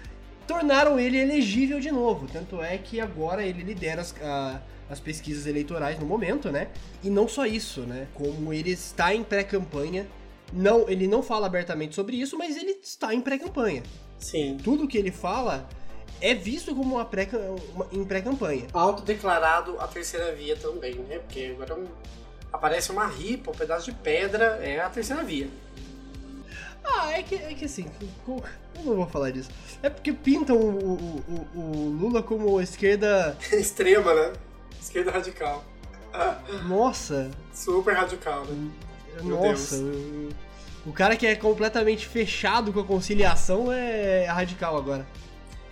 [0.48, 2.28] tornaram ele elegível de novo.
[2.32, 6.70] Tanto é que agora ele lidera as, a- as pesquisas eleitorais no momento, né?
[7.04, 8.08] E não só isso, né?
[8.16, 10.08] Como ele está em pré-campanha,
[10.52, 13.84] não, ele não fala abertamente sobre isso, mas ele está em pré-campanha.
[14.20, 14.58] Sim.
[14.64, 15.68] Tudo que ele fala
[16.22, 17.28] é visto como uma pré,
[17.74, 18.66] uma, em pré-campanha.
[18.74, 21.20] Autodeclarado a terceira via também, né?
[21.20, 21.84] Porque agora
[22.54, 25.48] aparece uma ripa, um pedaço de pedra, é a terceira via.
[26.88, 27.90] Ah, é que, é que assim,
[28.28, 28.44] eu
[28.84, 29.50] não vou falar disso.
[29.82, 31.24] É porque pintam o, o,
[31.56, 33.38] o- o Lula como esquerda.
[33.52, 34.34] Extrema, né?
[34.82, 35.64] Esquerda radical.
[36.68, 38.72] Nossa, Super radical, né?
[39.22, 39.76] Meu nossa.
[39.76, 40.30] O,
[40.88, 45.06] o cara que é completamente fechado com a conciliação é radical agora.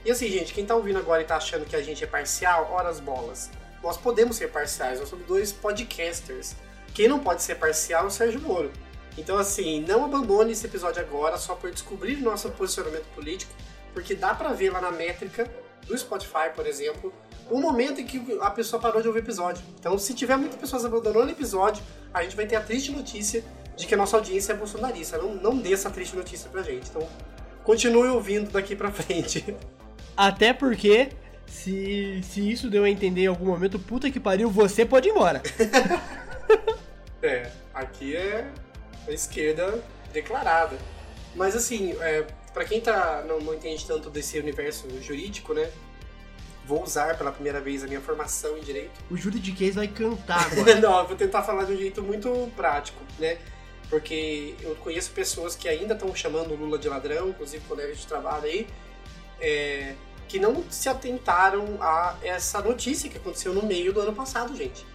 [0.03, 2.69] E assim, gente, quem tá ouvindo agora e tá achando que a gente é parcial,
[2.73, 3.49] horas bolas.
[3.81, 6.55] Nós podemos ser parciais, nós somos dois podcasters.
[6.93, 8.71] Quem não pode ser parcial é o Sérgio Moro.
[9.17, 13.51] Então, assim, não abandone esse episódio agora só por descobrir nosso posicionamento político,
[13.93, 15.49] porque dá pra ver lá na métrica
[15.87, 17.13] do Spotify, por exemplo,
[17.49, 19.63] o momento em que a pessoa parou de ouvir o episódio.
[19.79, 21.83] Então, se tiver muitas pessoas abandonando o episódio,
[22.13, 23.43] a gente vai ter a triste notícia
[23.75, 25.17] de que a nossa audiência é bolsonarista.
[25.17, 26.89] Não, não dê essa triste notícia pra gente.
[26.89, 27.07] Então,
[27.63, 29.55] continue ouvindo daqui pra frente.
[30.15, 31.09] Até porque,
[31.45, 35.11] se, se isso deu a entender em algum momento, puta que pariu, você pode ir
[35.11, 35.41] embora.
[37.25, 38.51] É, aqui é
[39.07, 40.77] a esquerda declarada.
[41.35, 45.69] Mas assim, é, para quem tá, não, não entende tanto desse universo jurídico, né?
[46.65, 48.91] Vou usar pela primeira vez a minha formação em direito.
[49.09, 50.75] O juridiquês vai cantar agora.
[50.79, 53.37] não, eu vou tentar falar de um jeito muito prático, né?
[53.89, 58.07] Porque eu conheço pessoas que ainda estão chamando o Lula de ladrão, inclusive colegas de
[58.07, 58.67] trabalho aí,
[59.41, 59.95] é,
[60.27, 64.85] que não se atentaram a essa notícia que aconteceu no meio do ano passado, gente.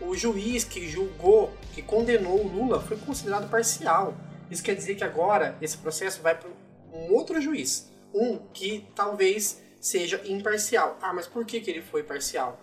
[0.00, 4.16] O juiz que julgou, que condenou o Lula, foi considerado parcial.
[4.50, 6.48] Isso quer dizer que agora esse processo vai para
[6.92, 10.98] um outro juiz, um que talvez seja imparcial.
[11.00, 12.60] Ah, mas por que, que ele foi parcial?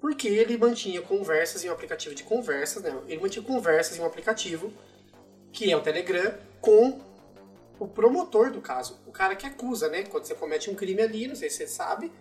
[0.00, 2.94] Porque ele mantinha conversas em um aplicativo de conversas, né?
[3.08, 4.72] Ele mantinha conversas em um aplicativo,
[5.52, 7.00] que é o Telegram, com
[7.78, 10.04] o promotor do caso, o cara que acusa, né?
[10.04, 12.12] Quando você comete um crime ali, não sei se você sabe,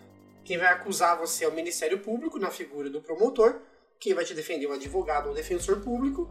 [0.44, 3.62] quem vai acusar você é o Ministério Público, na figura do promotor,
[4.00, 6.30] quem vai te defender é o advogado ou o defensor público,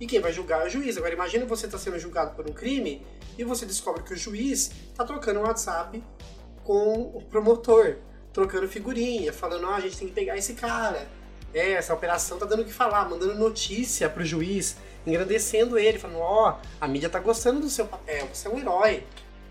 [0.00, 0.96] e quem vai julgar é o juiz.
[0.96, 3.04] Agora imagina você estar sendo julgado por um crime
[3.36, 6.02] e você descobre que o juiz está trocando um WhatsApp
[6.62, 7.96] com o promotor,
[8.32, 11.08] trocando figurinha, falando, ah, a gente tem que pegar esse cara.
[11.52, 16.18] É, essa operação tá dando o que falar, mandando notícia pro juiz, engrandecendo ele, falando,
[16.20, 19.04] ó, a mídia tá gostando do seu papel, você é um herói.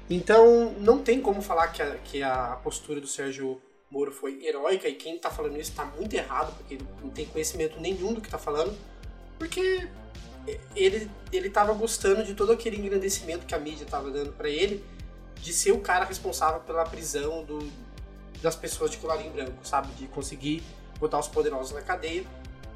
[0.10, 3.60] Então, não tem como falar que a, que a postura do Sérgio
[3.90, 7.80] Moro foi heróica, e quem tá falando isso tá muito errado, porque não tem conhecimento
[7.80, 8.78] nenhum do que tá falando,
[9.40, 9.88] porque
[10.76, 14.84] ele, ele tava gostando de todo aquele engrandecimento que a mídia tava dando para ele,
[15.36, 17.60] de ser o cara responsável pela prisão do,
[18.42, 19.94] das pessoas de colarinho branco, sabe?
[19.94, 20.64] De conseguir
[21.00, 22.26] botar os poderosos na cadeia.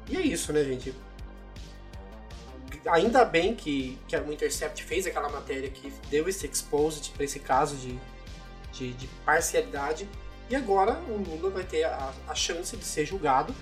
[0.08, 0.94] E é isso, né, gente?
[2.86, 7.38] Ainda bem que, que o Intercept fez aquela matéria que deu esse exposed para esse
[7.38, 7.98] caso de,
[8.72, 10.08] de, de, parcialidade.
[10.52, 13.54] E agora o Lula vai ter a, a chance de ser julgado.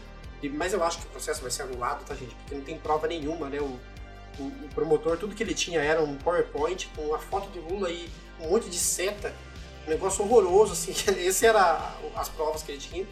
[0.43, 2.35] E, mas eu acho que o processo vai ser anulado, tá, gente?
[2.35, 3.61] Porque não tem prova nenhuma, né?
[3.61, 3.79] O,
[4.41, 7.89] o, o promotor, tudo que ele tinha era um PowerPoint com uma foto do Lula
[7.93, 8.11] e
[8.41, 9.33] um monte de seta.
[9.87, 10.93] Um negócio horroroso, assim.
[11.25, 13.07] Esse era as provas que ele tinha.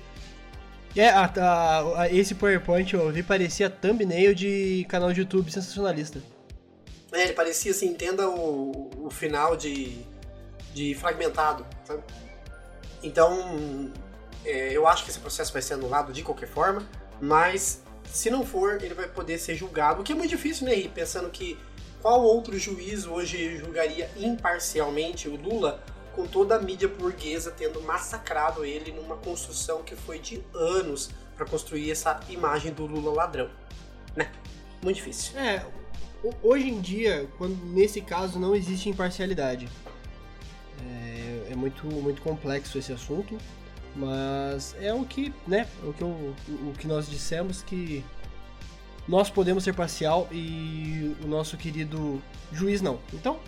[0.97, 6.21] É, a, a, a, esse PowerPoint eu vi parecia thumbnail de canal de YouTube sensacionalista.
[7.13, 9.99] É, ele parecia assim, entenda o, o final de,
[10.75, 12.03] de fragmentado, sabe?
[13.03, 13.91] Então,
[14.45, 16.87] é, eu acho que esse processo vai ser anulado de qualquer forma,
[17.21, 20.75] mas se não for, ele vai poder ser julgado, o que é muito difícil, né?
[20.75, 21.59] E pensando que
[22.01, 25.83] qual outro juiz hoje julgaria imparcialmente o Lula
[26.15, 31.47] com toda a mídia burguesa tendo massacrado ele numa construção que foi de anos para
[31.47, 33.51] construir essa imagem do Lula ladrão,
[34.17, 34.31] né?
[34.83, 35.39] Muito difícil.
[35.39, 35.65] É,
[36.43, 39.69] Hoje em dia, quando, nesse caso, não existe imparcialidade.
[40.81, 43.39] É, é, muito, muito complexo esse assunto,
[43.97, 48.05] mas é o que, né, o que, eu, o que nós dissemos que
[49.07, 52.23] nós podemos ser parcial e o nosso querido
[52.53, 52.99] juiz não.
[53.13, 53.41] Então,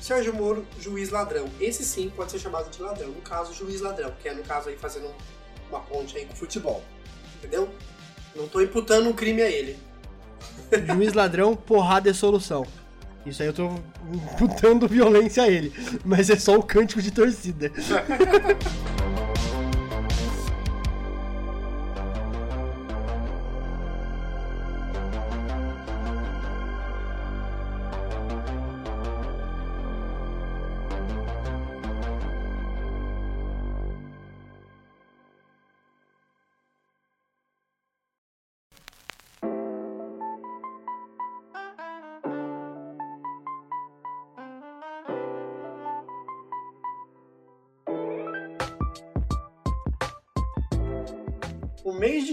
[0.00, 1.48] Sérgio Moro, juiz ladrão.
[1.60, 3.08] Esse sim pode ser chamado de ladrão.
[3.08, 5.12] No caso, juiz ladrão, que é no caso aí fazendo
[5.68, 6.82] uma ponte aí com futebol.
[7.36, 7.68] Entendeu?
[8.34, 9.78] Não tô imputando um crime a ele.
[10.86, 12.66] Juiz ladrão, porrada é solução.
[13.28, 13.70] Isso aí eu tô
[14.12, 15.72] imputando violência a ele.
[16.04, 17.70] Mas é só o cântico de torcida.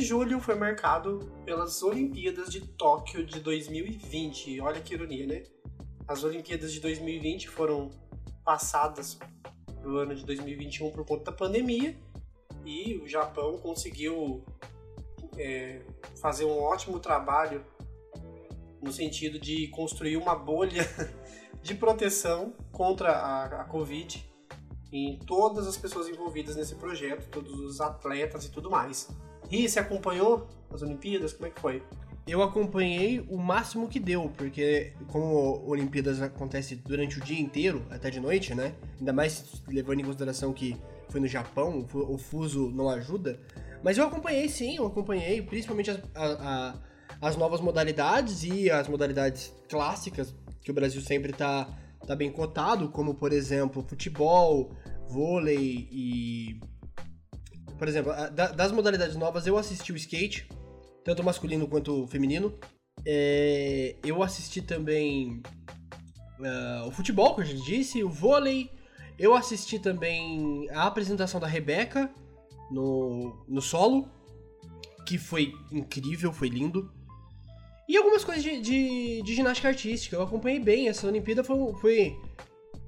[0.05, 4.61] julho foi marcado pelas Olimpíadas de Tóquio de 2020.
[4.61, 5.43] Olha que ironia, né?
[6.07, 7.89] As Olimpíadas de 2020 foram
[8.43, 9.17] passadas
[9.81, 11.97] do ano de 2021 por conta da pandemia
[12.63, 14.45] e o Japão conseguiu
[15.37, 15.81] é,
[16.21, 17.65] fazer um ótimo trabalho
[18.79, 20.83] no sentido de construir uma bolha
[21.63, 24.23] de proteção contra a, a Covid
[24.91, 29.09] em todas as pessoas envolvidas nesse projeto, todos os atletas e tudo mais.
[29.49, 31.33] E você acompanhou as Olimpíadas?
[31.33, 31.83] Como é que foi?
[32.27, 38.09] Eu acompanhei o máximo que deu, porque como Olimpíadas acontece durante o dia inteiro, até
[38.09, 38.73] de noite, né?
[38.99, 40.75] Ainda mais levando em consideração que
[41.09, 43.39] foi no Japão, o fuso não ajuda.
[43.83, 46.73] Mas eu acompanhei sim, eu acompanhei principalmente as, a,
[47.21, 50.33] a, as novas modalidades e as modalidades clássicas,
[50.63, 51.69] que o Brasil sempre tá,
[52.07, 54.71] tá bem cotado, como por exemplo futebol,
[55.07, 56.59] vôlei e
[57.77, 58.11] por exemplo,
[58.55, 60.47] das modalidades novas, eu assisti o skate,
[61.03, 62.57] tanto masculino quanto feminino.
[63.05, 65.41] É, eu assisti também
[66.39, 68.69] uh, o futebol, que eu já disse, o vôlei.
[69.17, 72.11] Eu assisti também a apresentação da Rebeca
[72.71, 74.09] no, no solo,
[75.05, 76.91] que foi incrível, foi lindo.
[77.87, 80.15] E algumas coisas de, de, de ginástica artística.
[80.15, 80.87] Eu acompanhei bem.
[80.87, 81.73] Essa Olimpíada foi.
[81.75, 82.19] foi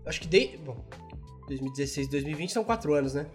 [0.06, 0.58] acho que de.
[0.58, 0.84] Bom,
[1.48, 3.28] 2016 2020 são quatro anos, né?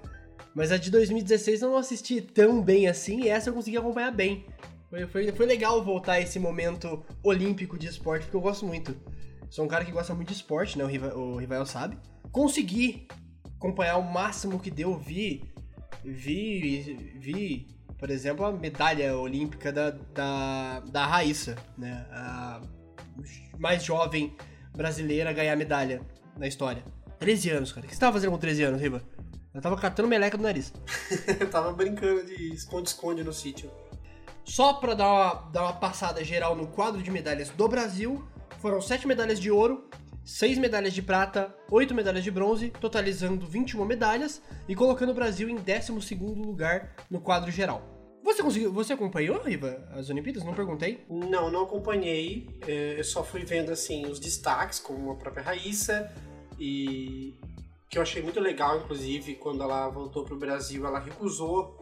[0.54, 4.10] Mas a de 2016 eu não assisti tão bem assim e essa eu consegui acompanhar
[4.10, 4.44] bem.
[4.90, 8.94] Foi, foi, foi legal voltar a esse momento olímpico de esporte, porque eu gosto muito.
[9.48, 10.84] Sou um cara que gosta muito de esporte, né?
[10.84, 11.96] O Rivael, o sabe.
[12.30, 13.06] Consegui
[13.56, 15.44] acompanhar o máximo que deu, vi.
[16.04, 17.12] Vi.
[17.18, 17.66] Vi,
[17.98, 22.06] por exemplo, a medalha olímpica da, da, da Raíssa, né?
[22.10, 22.60] A
[23.58, 24.36] mais jovem
[24.74, 26.02] brasileira a ganhar medalha
[26.36, 26.82] na história.
[27.18, 27.86] 13 anos, cara.
[27.86, 29.02] O que você tava fazendo com 13 anos, Riva?
[29.54, 30.72] Eu tava catando meleca do nariz.
[31.38, 33.70] eu tava brincando de esconde-esconde no sítio.
[34.44, 38.26] Só pra dar uma, dar uma passada geral no quadro de medalhas do Brasil,
[38.60, 39.88] foram 7 medalhas de ouro,
[40.24, 45.48] 6 medalhas de prata, 8 medalhas de bronze, totalizando 21 medalhas e colocando o Brasil
[45.48, 47.88] em 12 lugar no quadro geral.
[48.24, 50.44] Você conseguiu, você acompanhou, Riva, as Olimpíadas?
[50.44, 51.04] Não perguntei.
[51.10, 52.48] Não, não acompanhei.
[52.66, 56.10] É, eu só fui vendo assim os destaques, como a própria Raíssa
[56.58, 57.34] e
[57.92, 61.78] que eu achei muito legal, inclusive, quando ela voltou para o Brasil, ela recusou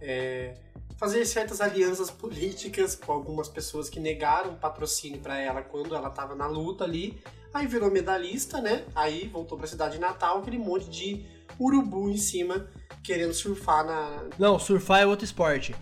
[0.00, 0.56] é,
[0.96, 6.34] fazer certas alianças políticas com algumas pessoas que negaram patrocínio para ela quando ela estava
[6.34, 7.22] na luta ali.
[7.52, 8.86] Aí virou medalhista, né?
[8.94, 11.26] Aí voltou para a cidade de Natal, aquele monte de
[11.58, 12.66] urubu em cima
[13.02, 14.28] querendo surfar na.
[14.38, 15.76] Não, surfar é outro esporte.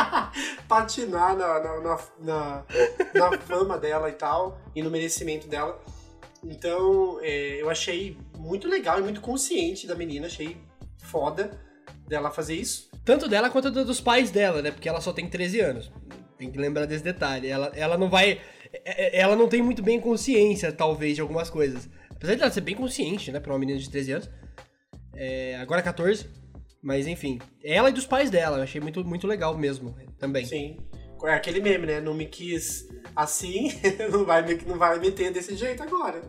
[0.66, 2.64] Patinar na, na, na, na,
[3.12, 5.78] na fama dela e tal, e no merecimento dela.
[6.50, 10.56] Então, é, eu achei muito legal e muito consciente da menina, achei
[10.98, 11.50] foda
[12.06, 12.90] dela fazer isso.
[13.04, 14.70] Tanto dela quanto dos pais dela, né?
[14.70, 15.92] Porque ela só tem 13 anos.
[16.38, 17.48] Tem que lembrar desse detalhe.
[17.48, 18.40] Ela, ela não vai.
[18.72, 21.88] É, é, ela não tem muito bem consciência, talvez, de algumas coisas.
[22.10, 23.40] Apesar de ela ser bem consciente, né?
[23.40, 24.30] Pra uma menina de 13 anos.
[25.14, 26.26] É, agora 14.
[26.82, 27.38] Mas enfim.
[27.62, 28.58] Ela e dos pais dela.
[28.58, 29.94] Eu achei muito, muito legal mesmo.
[30.18, 30.44] Também.
[30.44, 30.78] Sim.
[31.24, 32.00] É aquele meme, né?
[32.00, 33.70] Não me quis assim,
[34.10, 36.22] não vai, não vai meter desse jeito agora.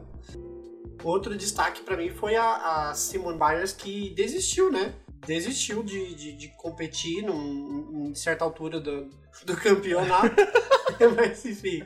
[1.04, 4.96] Outro destaque para mim foi a, a Simone Biles que desistiu, né?
[5.26, 9.10] Desistiu de, de, de competir num, em certa altura do,
[9.46, 10.36] do campeonato.
[11.16, 11.84] Mas enfim.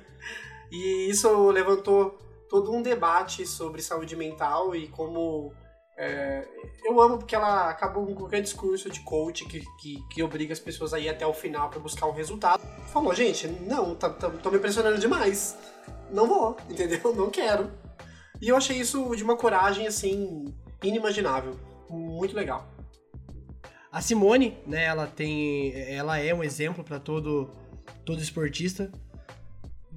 [0.71, 2.17] E isso levantou
[2.49, 5.53] todo um debate sobre saúde mental e como
[6.01, 6.47] é,
[6.81, 10.59] eu amo porque ela acabou com qualquer discurso de coach que, que, que obriga as
[10.59, 12.61] pessoas a ir até o final para buscar um resultado.
[12.87, 15.57] Falou, gente, não, tá, tá, tô me impressionando demais.
[16.09, 17.01] não vou, entendeu?
[17.13, 17.69] Não quero.
[18.41, 21.59] E eu achei isso de uma coragem, assim, inimaginável.
[21.89, 22.65] Muito legal.
[23.91, 25.73] A Simone, né, ela tem.
[25.75, 27.49] Ela é um exemplo para todo,
[28.05, 28.89] todo esportista.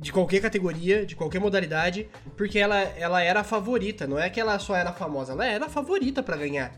[0.02, 4.40] De qualquer categoria, de qualquer modalidade, porque ela, ela era a favorita, não é que
[4.40, 6.72] ela só era famosa, ela era a favorita para ganhar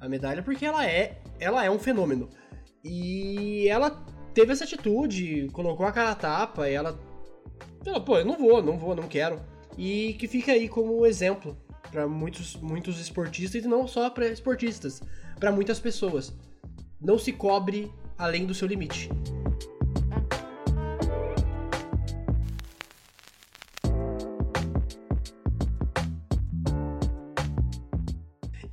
[0.00, 2.28] a medalha, porque ela é, ela é um fenômeno.
[2.84, 3.90] E ela
[4.32, 6.98] teve essa atitude, colocou a cara a tapa, e ela.
[7.84, 9.40] Ela, pô, eu não vou, não vou, não quero.
[9.76, 11.56] E que fica aí como exemplo
[11.90, 15.02] para muitos, muitos esportistas e não só para esportistas,
[15.38, 16.32] para muitas pessoas.
[17.00, 19.08] Não se cobre além do seu limite.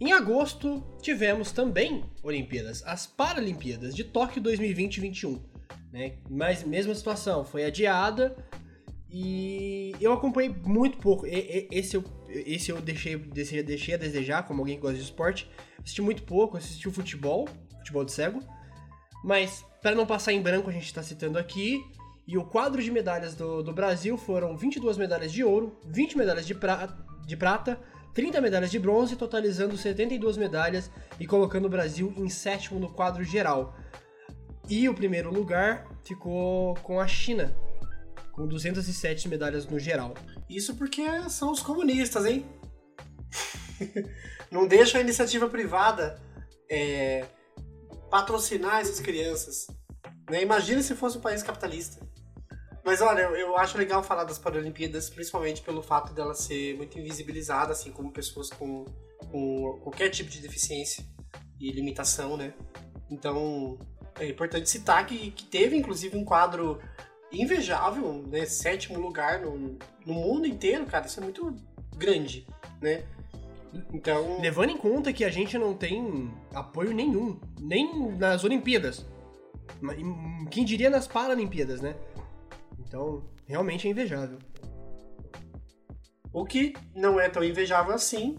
[0.05, 5.41] Em agosto, tivemos também Olimpíadas, as Paralimpíadas de Tóquio 2020-21.
[5.91, 6.17] Né?
[6.29, 8.37] Mas mesma situação, foi adiada
[9.09, 11.25] e eu acompanhei muito pouco.
[11.25, 15.49] Esse eu, esse eu deixei, deixei, a desejar, como alguém que gosta de esporte.
[15.79, 17.49] Assisti muito pouco, assisti o futebol,
[17.79, 18.43] futebol de cego.
[19.23, 21.83] Mas, para não passar em branco, a gente está citando aqui.
[22.27, 26.45] E o quadro de medalhas do, do Brasil foram 22 medalhas de ouro, 20 medalhas
[26.45, 26.95] de, pra,
[27.25, 27.79] de prata,
[28.15, 30.89] 30 medalhas de bronze, totalizando 72 medalhas
[31.19, 33.75] e colocando o Brasil em sétimo no quadro geral.
[34.69, 37.53] E o primeiro lugar ficou com a China,
[38.31, 40.13] com 207 medalhas no geral.
[40.49, 42.45] Isso porque são os comunistas, hein?
[44.49, 46.17] Não deixa a iniciativa privada
[46.71, 47.25] é,
[48.09, 49.67] patrocinar essas crianças.
[50.29, 50.41] Né?
[50.41, 52.07] Imagina se fosse um país capitalista.
[52.85, 56.99] Mas olha, eu, eu acho legal falar das Paralimpíadas, principalmente pelo fato dela ser muito
[56.99, 58.85] invisibilizada, assim como pessoas com,
[59.31, 61.03] com qualquer tipo de deficiência
[61.59, 62.53] e limitação, né?
[63.09, 63.79] Então,
[64.19, 66.79] é importante citar que, que teve, inclusive, um quadro
[67.31, 68.45] invejável, né?
[68.45, 71.07] Sétimo lugar no, no mundo inteiro, cara.
[71.07, 71.55] Isso é muito
[71.97, 72.47] grande,
[72.79, 73.03] né?
[73.91, 74.39] Então.
[74.39, 79.05] Levando em conta que a gente não tem apoio nenhum, nem nas Olimpíadas.
[80.51, 81.95] Quem diria nas Paralimpíadas, né?
[82.87, 84.39] Então, realmente é invejável.
[86.31, 88.37] O que não é tão invejável assim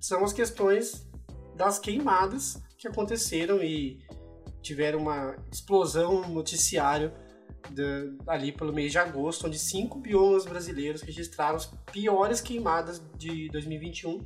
[0.00, 1.06] são as questões
[1.54, 3.98] das queimadas que aconteceram e
[4.62, 7.12] tiveram uma explosão no noticiário
[7.70, 13.48] de, ali pelo mês de agosto, onde cinco biomas brasileiros registraram as piores queimadas de
[13.48, 14.20] 2021.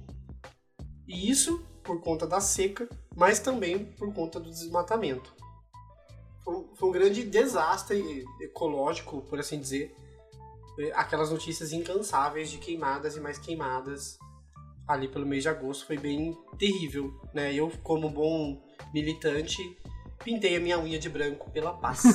[1.07, 5.35] E isso por conta da seca, mas também por conta do desmatamento.
[6.51, 9.95] Foi, foi um grande desastre ecológico, por assim dizer.
[10.95, 14.19] Aquelas notícias incansáveis de queimadas e mais queimadas
[14.89, 17.55] ali pelo mês de agosto foi bem terrível, né?
[17.55, 18.61] Eu, como bom
[18.93, 19.79] militante,
[20.25, 22.03] pintei a minha unha de branco pela paz.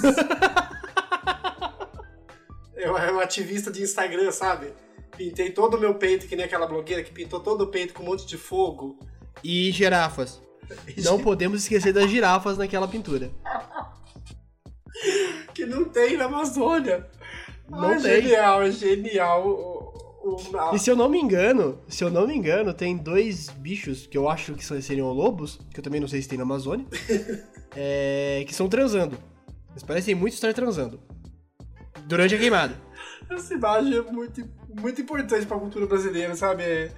[2.76, 4.74] Eu era um ativista de Instagram, sabe?
[5.16, 8.04] Pintei todo o meu peito, que nem aquela blogueira que pintou todo o peito com
[8.04, 9.00] um monte de fogo.
[9.42, 10.42] E girafas.
[11.04, 13.32] Não podemos esquecer das girafas naquela pintura.
[15.54, 17.08] que não tem na Amazônia.
[17.70, 18.22] Não Ai, tem.
[18.22, 19.94] Genial, genial.
[20.74, 24.18] E se eu não me engano, se eu não me engano, tem dois bichos que
[24.18, 26.86] eu acho que são- seriam lobos, que eu também não sei se tem na Amazônia,
[27.76, 29.18] é, que estão transando.
[29.72, 31.00] Eles parecem muito estar transando.
[32.08, 32.76] Durante a queimada.
[33.30, 34.48] Essa imagem é muito,
[34.82, 36.64] muito importante pra cultura brasileira, sabe?
[36.64, 36.92] É,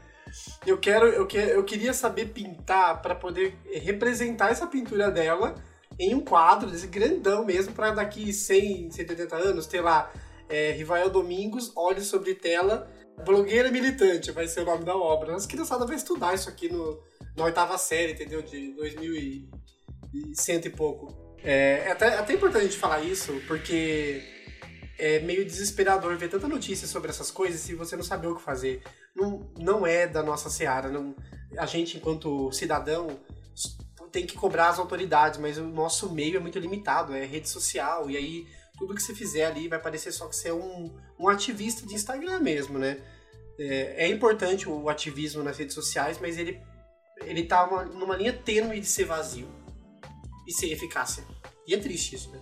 [0.65, 5.55] Eu quero, eu quero, eu queria saber pintar pra poder representar essa pintura dela
[5.99, 10.11] em um quadro desse grandão mesmo pra daqui 100, 180 anos ter lá
[10.49, 12.89] é, Rivael Domingos, Olhos sobre tela,
[13.25, 15.35] blogueira militante vai ser o nome da obra.
[15.35, 17.01] As criançadas vão estudar isso aqui no,
[17.35, 18.41] na oitava série, entendeu?
[18.41, 21.27] De 2100 e pouco.
[21.43, 24.21] É, é até, até importante a gente falar isso, porque
[24.97, 28.41] é meio desesperador ver tanta notícia sobre essas coisas e você não saber o que
[28.41, 28.81] fazer.
[29.15, 30.89] Não, não é da nossa seara.
[30.89, 31.15] Não,
[31.57, 33.19] a gente, enquanto cidadão,
[34.11, 38.09] tem que cobrar as autoridades, mas o nosso meio é muito limitado, é rede social,
[38.09, 38.47] e aí
[38.77, 41.95] tudo que você fizer ali vai parecer só que você é um, um ativista de
[41.95, 42.99] Instagram mesmo, né?
[43.59, 46.61] É, é importante o ativismo nas redes sociais, mas ele,
[47.23, 49.47] ele tá uma- numa linha tênue de ser vazio
[50.47, 51.23] e ser eficácia.
[51.67, 52.39] E é triste isso, né?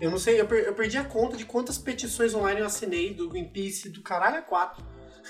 [0.00, 3.12] Eu não sei, eu, per- eu perdi a conta de quantas petições online eu assinei
[3.14, 4.84] do Greenpeace, do caralho a quatro,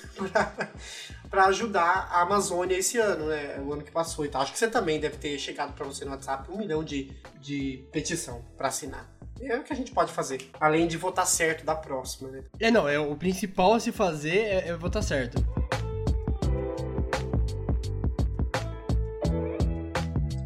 [0.07, 0.53] pra,
[1.31, 3.59] pra ajudar a Amazônia esse ano, né?
[3.61, 4.43] O ano que passou e tal.
[4.43, 7.85] Acho que você também deve ter chegado pra você no WhatsApp um milhão de, de
[7.93, 9.09] petição pra assinar.
[9.41, 10.49] É o que a gente pode fazer.
[10.61, 12.45] Além de votar certo da próxima, né?
[12.61, 15.45] É, não, é, o principal a se fazer é, é votar certo.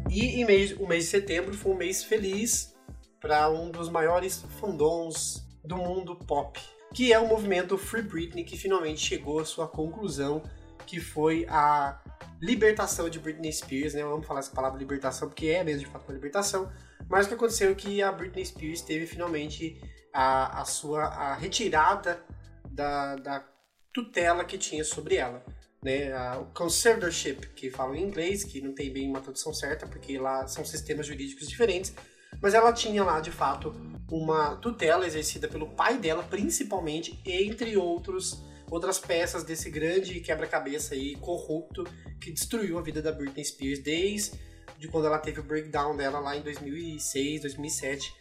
[0.09, 2.75] E em mês, o mês de setembro foi um mês feliz
[3.21, 6.59] para um dos maiores fandoms do mundo pop.
[6.93, 10.43] Que é o movimento Free Britney, que finalmente chegou à sua conclusão,
[10.85, 12.01] que foi a
[12.41, 14.03] libertação de Britney Spears, né?
[14.03, 16.71] Vamos falar essa palavra libertação, porque é mesmo de fato uma libertação.
[17.07, 19.79] Mas o que aconteceu é que a Britney Spears teve finalmente
[20.13, 22.23] a, a sua a retirada
[22.71, 23.45] da, da
[23.93, 25.43] tutela que tinha sobre ela.
[25.81, 30.17] Né, o conservatorship, que fala em inglês, que não tem bem uma tradução certa, porque
[30.17, 31.93] lá são sistemas jurídicos diferentes,
[32.41, 33.73] mas ela tinha lá, de fato,
[34.09, 41.15] uma tutela exercida pelo pai dela, principalmente, entre outros outras peças desse grande quebra-cabeça aí
[41.15, 41.83] corrupto
[42.21, 44.37] que destruiu a vida da Britney Spears desde
[44.79, 48.13] de quando ela teve o breakdown dela lá em 2006, 2007.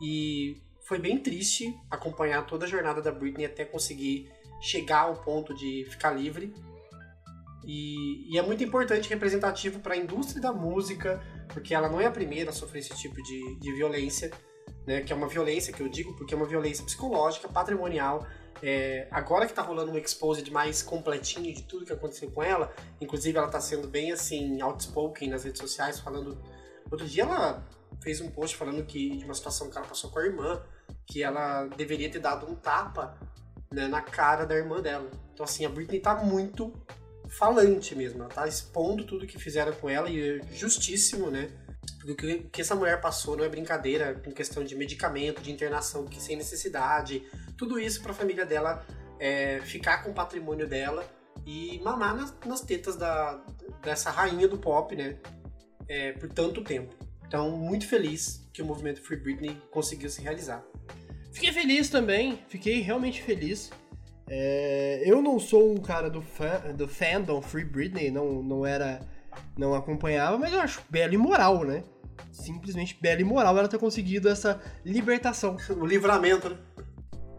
[0.00, 0.56] E
[0.86, 5.86] foi bem triste acompanhar toda a jornada da Britney até conseguir chegar ao ponto de
[5.90, 6.54] ficar livre.
[7.64, 12.06] E, e é muito importante representativo para a indústria da música, porque ela não é
[12.06, 14.30] a primeira a sofrer esse tipo de, de violência,
[14.86, 15.00] né?
[15.00, 18.26] Que é uma violência que eu digo porque é uma violência psicológica, patrimonial.
[18.62, 22.74] É, agora que tá rolando um exposed mais completinho de tudo que aconteceu com ela,
[23.00, 26.40] inclusive ela tá sendo bem assim, outspoken nas redes sociais, falando.
[26.90, 27.64] Outro dia ela
[28.02, 30.62] fez um post falando que de uma situação que ela passou com a irmã,
[31.06, 33.18] que ela deveria ter dado um tapa
[33.70, 35.10] né, na cara da irmã dela.
[35.32, 36.72] Então, assim, a Britney tá muito
[37.28, 38.20] falante mesmo.
[38.20, 41.50] Ela tá expondo tudo que fizeram com ela e é justíssimo, né?
[42.00, 46.06] Porque o que essa mulher passou não é brincadeira com questão de medicamento, de internação
[46.06, 47.22] que sem necessidade.
[47.56, 48.84] Tudo isso para a família dela
[49.18, 51.08] é, ficar com o patrimônio dela
[51.46, 53.42] e mamar nas, nas tetas da,
[53.82, 55.16] dessa rainha do pop, né?
[55.88, 56.94] É, por tanto tempo.
[57.26, 60.64] Então, muito feliz que o movimento Free Britney conseguiu se realizar.
[61.32, 63.70] Fiquei feliz também, fiquei realmente feliz.
[64.30, 69.00] É, eu não sou um cara do, fan, do fandom Free Britney, não, não era.
[69.56, 71.82] não acompanhava, mas eu acho belo e moral, né?
[72.32, 75.56] Simplesmente belo e moral ela ter conseguido essa libertação.
[75.78, 76.58] O livramento, né?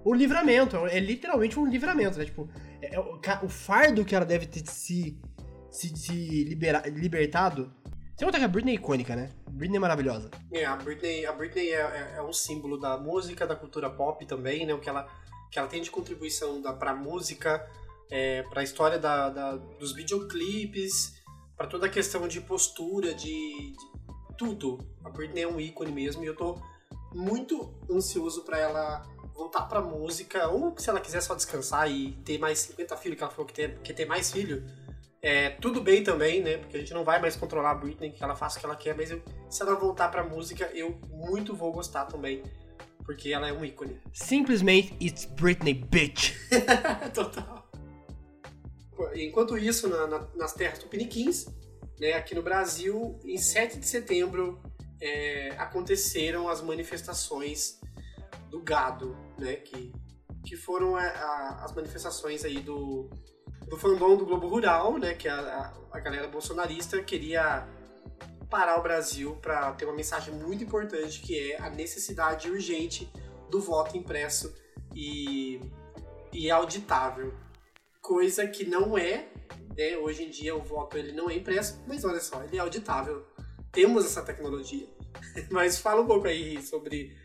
[0.03, 2.25] O livramento, é literalmente um livramento, né?
[2.25, 2.49] Tipo,
[2.81, 5.19] é, é o, o, fardo que ela deve ter se,
[5.69, 7.71] se, se libera, libertado.
[8.15, 9.29] Você conta que a Britney é icônica, né?
[9.49, 10.29] Britney é maravilhosa.
[10.51, 14.25] É, a Britney, a Britney é, é, é, um símbolo da música, da cultura pop
[14.25, 14.73] também, né?
[14.73, 15.07] O que ela,
[15.52, 17.70] que ela tem de contribuição da, pra música,
[18.10, 21.16] é, pra história da, da dos videoclipes,
[21.56, 23.78] para toda a questão de postura, de, de,
[24.38, 24.78] tudo.
[25.04, 26.62] A Britney é um ícone mesmo e eu tô
[27.14, 29.02] muito ansioso para ela
[29.34, 33.24] voltar pra música, ou se ela quiser só descansar e ter mais 50 filhos, que
[33.24, 34.66] ela falou que ter mais filho,
[35.22, 36.58] é, tudo bem também, né?
[36.58, 38.76] Porque a gente não vai mais controlar a Britney, que ela faça o que ela
[38.76, 42.41] quer, mas eu, se ela voltar pra música, eu muito vou gostar também.
[43.10, 43.99] Porque ela é um ícone.
[44.14, 46.36] Simplesmente, it's Britney, bitch.
[47.12, 47.68] Total.
[49.16, 51.47] Enquanto isso, na, na, nas terras tupiniquins,
[51.99, 54.62] né, aqui no Brasil, em 7 de setembro,
[55.01, 57.80] é, aconteceram as manifestações
[58.51, 59.55] do gado, né?
[59.55, 59.91] Que,
[60.45, 63.10] que foram a, a, as manifestações aí do,
[63.68, 65.16] do fandom do Globo Rural, né?
[65.16, 67.68] Que a, a galera bolsonarista queria
[68.50, 73.12] parar o Brasil para ter uma mensagem muito importante que é a necessidade urgente
[73.50, 74.54] do voto impresso
[74.95, 75.62] e,
[76.34, 77.34] e auditável.
[78.02, 79.28] Coisa que não é,
[79.78, 79.97] né?
[79.97, 83.26] Hoje em dia o voto ele não é impresso, mas olha só, ele é auditável.
[83.72, 84.88] Temos essa tecnologia.
[85.50, 87.18] mas fala um pouco aí sobre.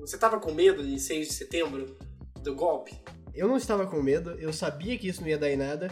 [0.00, 1.96] Você estava com medo de 6 de setembro
[2.42, 2.92] do golpe?
[3.34, 5.90] Eu não estava com medo, eu sabia que isso não ia dar em nada.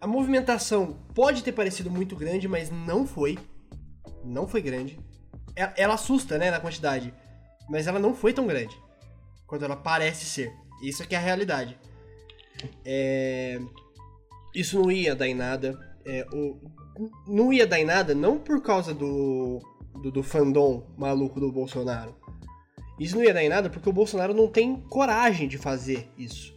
[0.00, 3.38] A movimentação pode ter parecido muito grande, mas não foi.
[4.24, 4.98] Não foi grande.
[5.54, 7.12] Ela, ela assusta, né, na quantidade.
[7.68, 8.76] Mas ela não foi tão grande
[9.46, 10.54] quanto ela parece ser.
[10.80, 11.76] Isso aqui é a realidade.
[12.84, 13.60] É...
[14.54, 15.78] Isso não ia dar em nada.
[16.04, 16.56] É, o...
[17.26, 19.60] Não ia dar em nada não por causa do,
[20.00, 22.14] do, do fandom maluco do Bolsonaro.
[22.98, 26.54] Isso não ia dar em nada porque o Bolsonaro não tem coragem de fazer isso.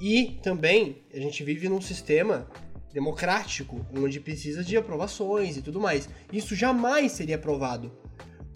[0.00, 2.48] E também a gente vive num sistema
[2.96, 6.08] democrático, onde precisa de aprovações e tudo mais.
[6.32, 7.92] Isso jamais seria aprovado.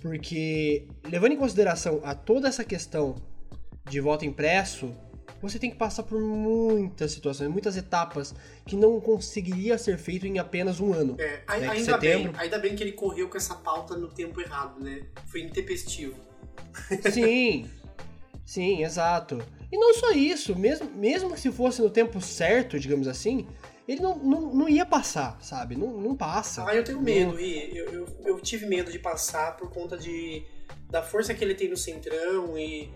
[0.00, 3.16] Porque, levando em consideração a toda essa questão
[3.84, 4.96] de voto impresso,
[5.42, 8.34] você tem que passar por muitas situações, muitas etapas
[8.64, 11.16] que não conseguiria ser feito em apenas um ano.
[11.18, 11.42] É, né?
[11.46, 12.32] ainda, setembro...
[12.32, 15.02] bem, ainda bem que ele correu com essa pauta no tempo errado, né?
[15.26, 16.14] Foi intempestivo.
[17.12, 17.68] Sim,
[18.46, 19.42] sim, exato.
[19.70, 23.46] E não só isso, mesmo, mesmo que se fosse no tempo certo, digamos assim,
[23.90, 25.74] ele não, não, não ia passar, sabe?
[25.74, 26.64] Não, não passa.
[26.64, 27.40] Ah, eu tenho medo, não...
[27.40, 30.44] e eu, eu, eu, tive medo de passar por conta de
[30.88, 32.88] da força que ele tem no centrão e.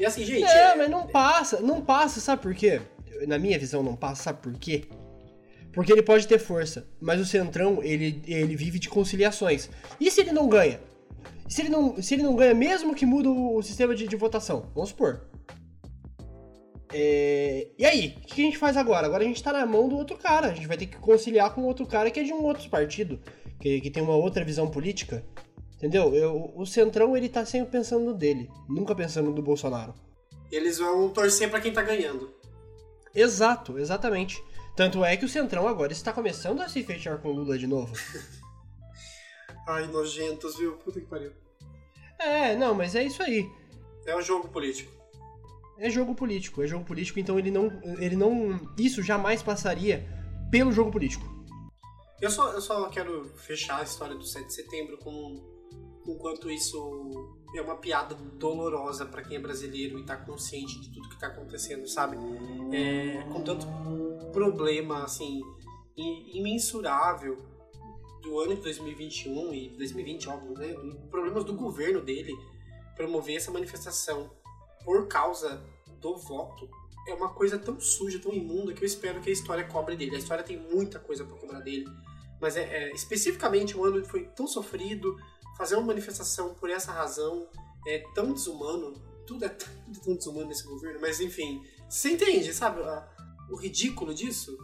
[0.00, 0.42] E assim, gente.
[0.42, 0.74] É, é...
[0.74, 2.82] mas não passa, não passa, sabe por quê?
[3.28, 4.88] Na minha visão, não passa, sabe por quê?
[5.72, 9.68] Porque ele pode ter força, mas o Centrão, ele, ele vive de conciliações.
[10.00, 10.80] E se ele não ganha?
[11.48, 14.70] Se ele não, se ele não ganha, mesmo que muda o sistema de, de votação,
[14.74, 15.28] vamos supor.
[16.92, 17.68] É...
[17.78, 19.06] E aí, o que a gente faz agora?
[19.06, 20.48] Agora a gente tá na mão do outro cara.
[20.48, 23.20] A gente vai ter que conciliar com outro cara que é de um outro partido,
[23.60, 25.24] que, que tem uma outra visão política.
[25.76, 26.14] Entendeu?
[26.14, 29.94] Eu, o Centrão, ele tá sempre pensando no dele, nunca pensando no do Bolsonaro.
[30.50, 32.32] Eles vão torcer pra quem tá ganhando.
[33.14, 34.42] Exato, exatamente.
[34.76, 37.66] Tanto é que o Centrão agora está começando a se fechar com o Lula de
[37.66, 37.94] novo.
[39.66, 40.72] Ai, nojentos, viu?
[40.76, 41.32] Puta que pariu.
[42.18, 43.48] É, não, mas é isso aí.
[44.06, 44.93] É um jogo político.
[45.78, 47.66] É jogo político, é jogo político, então ele não.
[47.98, 48.60] Ele não.
[48.78, 50.06] Isso jamais passaria
[50.50, 51.24] pelo jogo político.
[52.20, 55.42] Eu só, eu só quero fechar a história do 7 de setembro com,
[56.04, 60.92] com quanto isso é uma piada dolorosa para quem é brasileiro e tá consciente de
[60.92, 62.16] tudo que tá acontecendo, sabe?
[62.72, 63.66] É, com tanto
[64.32, 65.40] problema, assim,
[65.96, 67.36] imensurável
[68.22, 70.74] do ano de 2021 e 2020, óbvio, né?
[71.10, 72.34] Problemas do governo dele
[72.96, 74.30] promover essa manifestação
[74.84, 75.62] por causa
[76.00, 76.68] do voto
[77.06, 80.16] é uma coisa tão suja, tão imunda que eu espero que a história cobre dele.
[80.16, 81.86] A história tem muita coisa para cobrar dele,
[82.40, 85.16] mas é, é, especificamente o ano foi tão sofrido,
[85.56, 87.48] fazer uma manifestação por essa razão
[87.86, 88.94] é tão desumano,
[89.26, 89.68] tudo é tão,
[90.02, 93.08] tão desumano nesse governo, mas enfim, você entende, sabe, a,
[93.50, 94.56] o ridículo disso?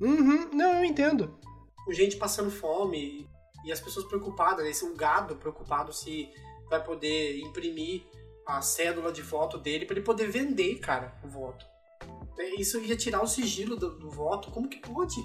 [0.00, 1.38] Uhum, não, eu entendo.
[1.84, 3.28] Com gente passando fome
[3.64, 6.28] e as pessoas preocupadas, esse um gado preocupado se
[6.68, 8.04] vai poder imprimir
[8.46, 11.66] a cédula de voto dele para ele poder vender, cara, o voto.
[12.38, 14.50] É, isso ia tirar o sigilo do, do voto.
[14.50, 15.16] Como que pode?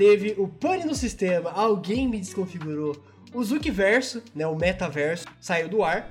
[0.00, 2.96] Teve o pane no sistema, alguém me desconfigurou.
[3.34, 6.10] O Zukiverso, né, o metaverso, saiu do ar,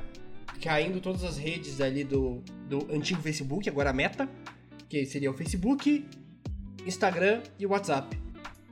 [0.62, 4.30] caindo todas as redes ali do, do antigo Facebook, agora Meta,
[4.88, 6.08] que seria o Facebook,
[6.86, 8.16] Instagram e WhatsApp.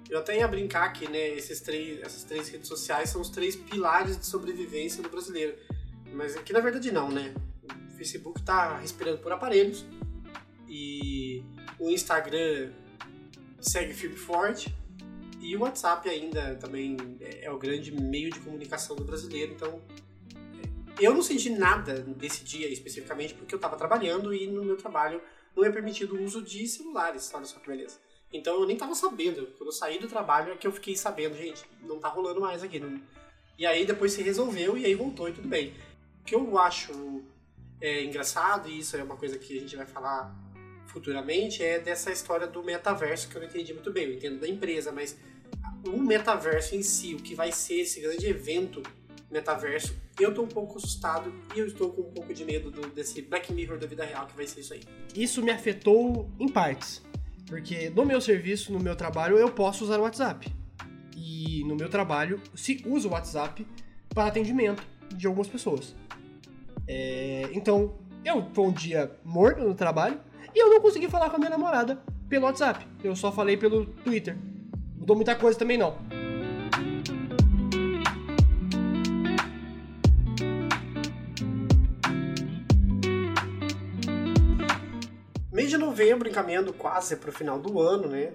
[0.07, 3.55] Eu até ia brincar que né, esses três, essas três redes sociais são os três
[3.55, 5.57] pilares de sobrevivência do brasileiro.
[6.13, 7.33] Mas aqui na verdade não, né?
[7.89, 9.83] O Facebook tá respirando por aparelhos
[10.69, 11.43] e
[11.79, 12.69] o Instagram
[13.59, 14.76] segue firme forte.
[15.47, 16.97] E o WhatsApp ainda também
[17.41, 19.53] é o grande meio de comunicação do brasileiro.
[19.53, 19.81] Então,
[20.99, 25.21] eu não senti nada desse dia especificamente porque eu estava trabalhando e no meu trabalho
[25.55, 27.31] não é permitido o uso de celulares.
[27.33, 27.97] Olha só que beleza.
[28.33, 29.47] Então eu nem estava sabendo.
[29.57, 32.61] Quando eu saí do trabalho é que eu fiquei sabendo, gente, não tá rolando mais
[32.61, 32.77] aqui.
[32.77, 33.01] Não...
[33.57, 35.73] E aí depois se resolveu e aí voltou e tudo bem.
[36.19, 37.23] O que eu acho
[37.79, 40.35] é, engraçado, e isso é uma coisa que a gente vai falar
[40.87, 44.07] futuramente, é dessa história do metaverso que eu não entendi muito bem.
[44.07, 45.15] Eu entendo da empresa, mas
[45.87, 48.81] o metaverso em si, o que vai ser esse grande evento
[49.29, 52.87] metaverso, eu tô um pouco assustado e eu estou com um pouco de medo do,
[52.89, 54.81] desse Black Mirror da vida real que vai ser isso aí.
[55.15, 57.03] Isso me afetou em partes,
[57.45, 60.51] porque no meu serviço, no meu trabalho, eu posso usar o WhatsApp.
[61.15, 63.65] E no meu trabalho se usa o WhatsApp
[64.09, 64.83] para atendimento
[65.15, 65.95] de algumas pessoas.
[66.87, 70.19] É, então, eu foi um dia morto no trabalho
[70.55, 72.85] e eu não consegui falar com a minha namorada pelo WhatsApp.
[73.03, 74.37] Eu só falei pelo Twitter.
[75.07, 75.97] Mudou muita coisa também não.
[85.49, 88.33] Mês de novembro, encaminhando quase para o final do ano, né?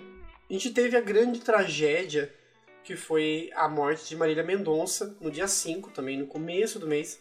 [0.49, 2.35] A gente teve a grande tragédia
[2.83, 7.21] que foi a morte de Marília Mendonça no dia 5, também no começo do mês,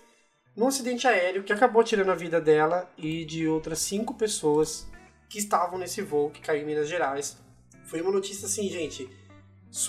[0.55, 4.89] num acidente aéreo que acabou tirando a vida dela e de outras cinco pessoas
[5.27, 7.37] que estavam nesse voo que caiu em Minas Gerais.
[7.83, 9.09] Foi uma notícia assim, gente.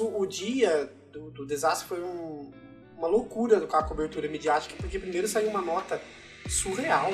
[0.01, 2.51] O dia do, do desastre foi um,
[2.97, 6.01] uma loucura com a cobertura midiática, porque primeiro saiu uma nota
[6.49, 7.12] surreal,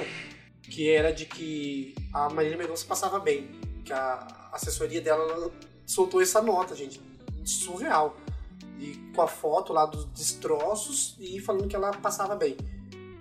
[0.62, 3.50] que era de que a Marília Mendonça passava bem.
[3.84, 5.50] Que a assessoria dela
[5.86, 7.00] soltou essa nota, gente.
[7.44, 8.16] Surreal.
[8.78, 12.56] E com a foto lá dos destroços e falando que ela passava bem.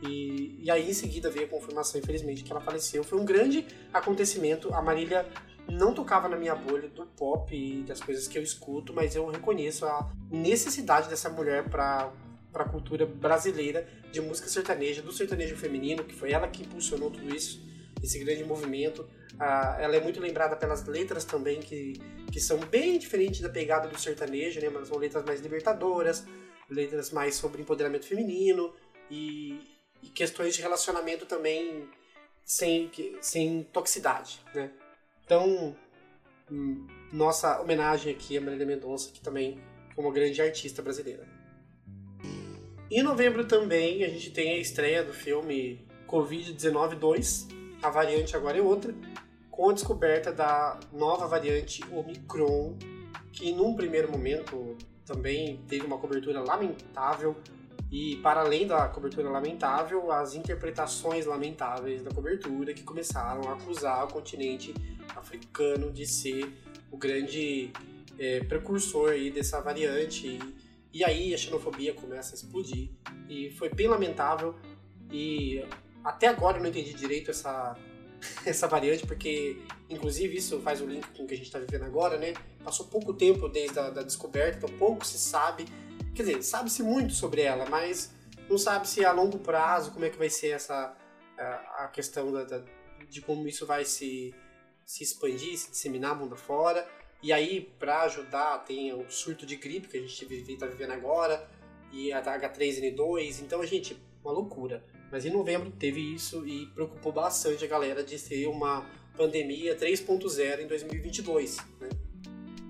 [0.03, 3.03] E, e, aí em seguida veio a confirmação, infelizmente, que ela faleceu.
[3.03, 4.73] Foi um grande acontecimento.
[4.73, 5.27] A Marília
[5.69, 9.27] não tocava na minha bolha do pop e das coisas que eu escuto, mas eu
[9.27, 12.11] reconheço a necessidade dessa mulher para
[12.51, 17.11] para a cultura brasileira de música sertaneja, do sertanejo feminino, que foi ela que impulsionou
[17.11, 17.61] tudo isso,
[18.01, 19.07] esse grande movimento.
[19.39, 22.01] Ah, ela é muito lembrada pelas letras também, que,
[22.31, 24.69] que são bem diferentes da pegada do sertanejo, né?
[24.69, 26.25] mas são letras mais libertadoras,
[26.67, 28.73] letras mais sobre empoderamento feminino
[29.11, 29.61] e,
[30.01, 31.87] e questões de relacionamento também
[32.43, 32.89] sem,
[33.21, 34.71] sem toxicidade, né?
[35.27, 35.75] Então,
[37.11, 39.59] nossa homenagem aqui a Marília Mendonça, que também
[39.93, 41.27] foi uma grande artista brasileira.
[42.89, 47.47] Em novembro também a gente tem a estreia do filme Covid-19 2,
[47.83, 48.95] a variante agora é outra,
[49.51, 52.77] com a descoberta da nova variante Omicron,
[53.33, 57.35] que num primeiro momento também teve uma cobertura lamentável
[57.91, 64.05] e para além da cobertura lamentável, as interpretações lamentáveis da cobertura que começaram a acusar
[64.05, 64.73] o continente
[65.17, 66.51] africano de ser
[66.91, 67.71] o grande
[68.17, 70.27] é, precursor aí dessa variante.
[70.27, 72.89] E, e aí a xenofobia começa a explodir.
[73.29, 74.55] E foi bem lamentável.
[75.11, 75.63] E
[76.03, 77.75] até agora eu não entendi direito essa
[78.45, 79.57] essa variante porque
[79.89, 82.33] inclusive isso faz o link com o que a gente está vivendo agora, né?
[82.63, 85.65] Passou pouco tempo desde a da descoberta, então pouco se sabe.
[86.15, 88.11] Quer dizer, sabe-se muito sobre ela, mas
[88.49, 90.97] não sabe-se a longo prazo como é que vai ser essa
[91.37, 92.63] a, a questão da, da-
[93.07, 94.33] de como isso vai se,
[94.87, 96.87] se expandir, se disseminar mundo fora.
[97.21, 101.45] E aí, para ajudar, tem o surto de gripe que a gente está vivendo agora,
[101.91, 103.41] e a da H3N2.
[103.41, 104.83] Então, gente, uma loucura.
[105.11, 110.61] Mas em novembro teve isso e preocupou bastante a galera de ser uma pandemia 3.0
[110.61, 111.57] em 2022.
[111.81, 111.89] Né?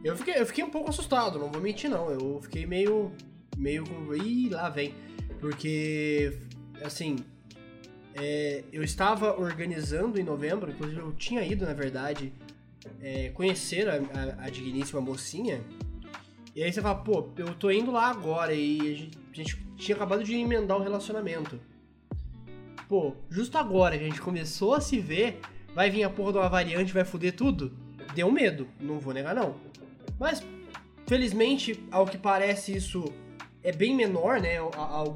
[0.04, 2.10] Eu fiquei, eu fiquei um pouco assustado, não vou mentir não.
[2.10, 3.12] Eu fiquei meio.
[3.56, 3.84] meio.
[4.16, 4.96] Ih, lá vem.
[5.40, 6.36] Porque,
[6.82, 7.18] assim.
[8.20, 12.34] É, eu estava organizando em novembro, inclusive eu tinha ido, na verdade,
[13.02, 15.62] é, conhecer a, a- a digníssima mocinha.
[16.56, 19.58] E aí você fala, pô, eu tô indo lá agora e a gente, a gente
[19.78, 21.60] tinha acabado de emendar o relacionamento.
[22.90, 25.40] Pô, justo agora que a gente começou a se ver,
[25.76, 27.72] vai vir a porra de uma variante, vai foder tudo?
[28.16, 29.56] Deu medo, não vou negar não.
[30.20, 30.42] Mas,
[31.06, 33.04] felizmente, ao que parece, isso
[33.68, 34.58] é bem menor, né?
[34.58, 34.72] Ao,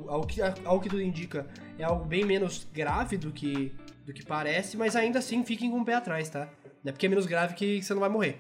[0.09, 1.47] ao- que, ao que tudo indica,
[1.79, 3.73] é algo bem menos grave do que,
[4.05, 6.49] do que parece, mas ainda assim fiquem com o pé atrás, tá?
[6.83, 8.37] Não é porque é menos grave que você não vai morrer.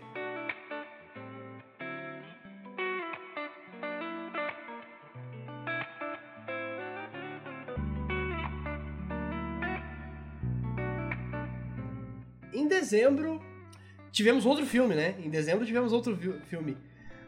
[12.53, 13.41] Em dezembro,
[14.11, 15.15] tivemos outro filme, né?
[15.23, 16.77] Em dezembro tivemos outro filme.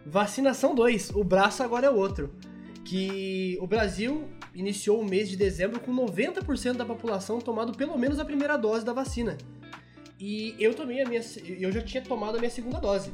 [0.06, 2.34] Vacinação 2, o braço agora é outro.
[2.86, 8.20] Que o Brasil iniciou o mês de dezembro com 90% da população tomando pelo menos
[8.20, 9.38] a primeira dose da vacina.
[10.20, 11.22] E eu tomei a minha.
[11.60, 13.12] Eu já tinha tomado a minha segunda dose.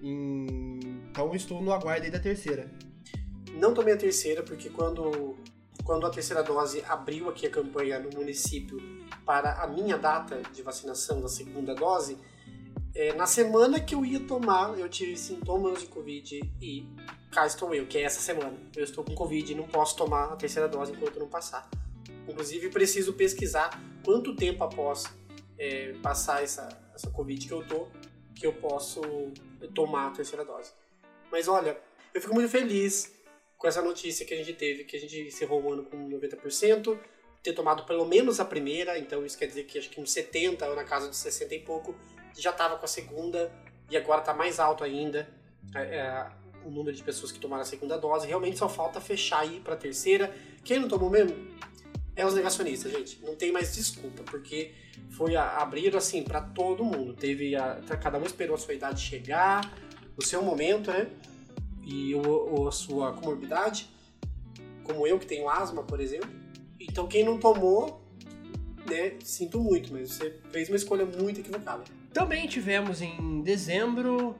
[0.00, 2.70] Então estou no aguardo aí da terceira.
[3.52, 5.36] Não tomei a terceira, porque quando,
[5.84, 8.78] quando a terceira dose abriu aqui a campanha no município
[9.24, 12.18] para a minha data de vacinação da segunda dose,
[12.94, 16.86] é, na semana que eu ia tomar, eu tive sintomas de Covid e
[17.34, 18.56] cá estou eu, que é essa semana.
[18.76, 21.68] Eu estou com Covid e não posso tomar a terceira dose enquanto não passar.
[22.28, 23.70] Inclusive, preciso pesquisar
[24.04, 25.04] quanto tempo após
[25.58, 27.88] é, passar essa, essa Covid que eu tô,
[28.34, 29.02] que eu posso
[29.74, 30.72] tomar a terceira dose.
[31.30, 31.76] Mas olha,
[32.14, 33.12] eu fico muito feliz
[33.58, 36.98] com essa notícia que a gente teve, que a gente encerrou o ano com 90%,
[37.42, 40.66] ter tomado pelo menos a primeira, então isso quer dizer que acho que uns 70,
[40.68, 41.94] ou na casa de 60 e pouco,
[42.36, 43.52] já estava com a segunda,
[43.90, 45.28] e agora está mais alto ainda
[45.74, 46.26] é, é,
[46.64, 48.26] o número de pessoas que tomaram a segunda dose.
[48.26, 50.34] Realmente só falta fechar aí para a terceira.
[50.64, 51.36] Quem não tomou mesmo
[52.16, 53.20] é os negacionistas, gente.
[53.24, 54.72] Não tem mais desculpa, porque
[55.10, 57.12] foi abrir assim para todo mundo.
[57.14, 59.72] Teve a, cada um esperou a sua idade chegar,
[60.16, 61.08] o seu momento, né?
[61.84, 63.88] E o, o- a sua comorbidade,
[64.84, 66.30] como eu que tenho asma, por exemplo.
[66.80, 68.02] Então quem não tomou,
[68.90, 71.84] né, sinto muito, mas você fez uma escolha muito equivocada.
[72.12, 74.36] Também tivemos em dezembro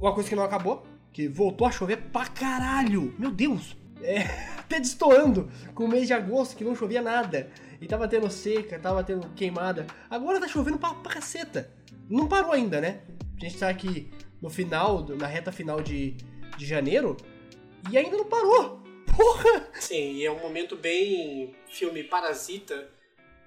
[0.00, 3.14] uma coisa que não acabou, que voltou a chover pra caralho.
[3.18, 3.76] Meu Deus!
[4.02, 4.22] É,
[4.58, 7.50] até destoando com o mês de agosto que não chovia nada.
[7.80, 9.86] E tava tendo seca, tava tendo queimada.
[10.08, 11.70] Agora tá chovendo pra, pra caceta.
[12.08, 13.02] Não parou ainda, né?
[13.36, 14.10] A gente tá aqui
[14.40, 16.16] no final, na reta final de,
[16.56, 17.16] de janeiro,
[17.90, 18.82] e ainda não parou.
[19.16, 19.68] Porra!
[19.74, 22.88] Sim, e é um momento bem filme Parasita,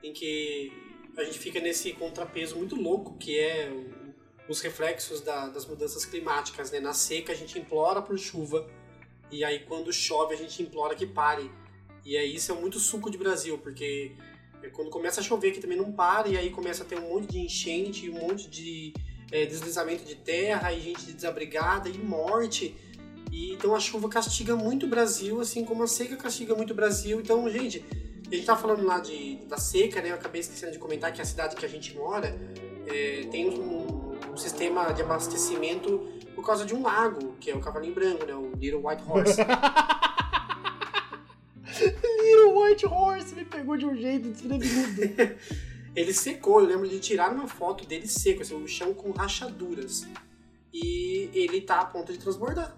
[0.04, 0.72] em que
[1.18, 3.72] a gente fica nesse contrapeso muito louco, que é
[4.48, 6.72] os reflexos da- das mudanças climáticas.
[6.72, 6.80] Né?
[6.80, 8.68] Na seca a gente implora por chuva,
[9.32, 11.50] e aí quando chove a gente implora que pare.
[12.06, 14.12] E aí isso é muito suco de Brasil, porque
[14.62, 17.10] é quando começa a chover que também não para, e aí começa a ter um
[17.10, 18.94] monte de enchente, um monte de
[19.32, 22.76] é, deslizamento de terra, e gente desabrigada, e morte.
[23.32, 26.76] E, então a chuva castiga muito o Brasil, assim como a seca castiga muito o
[26.76, 27.20] Brasil.
[27.20, 27.84] Então, gente,
[28.32, 30.12] a gente tá falando lá de, da seca, né?
[30.12, 32.36] Eu acabei esquecendo de comentar que a cidade que a gente mora
[32.88, 33.95] é, tem um,
[34.36, 36.06] um sistema de abastecimento
[36.36, 38.36] por causa de um lago, que é o Cavalinho Branco, né?
[38.36, 39.40] O Little White Horse.
[42.22, 45.38] Little White Horse me pegou de um jeito desprevenido.
[45.96, 50.06] Ele secou, eu lembro de tirar uma foto dele seco, assim, o chão com rachaduras.
[50.74, 52.76] E ele tá a ponto de transbordar.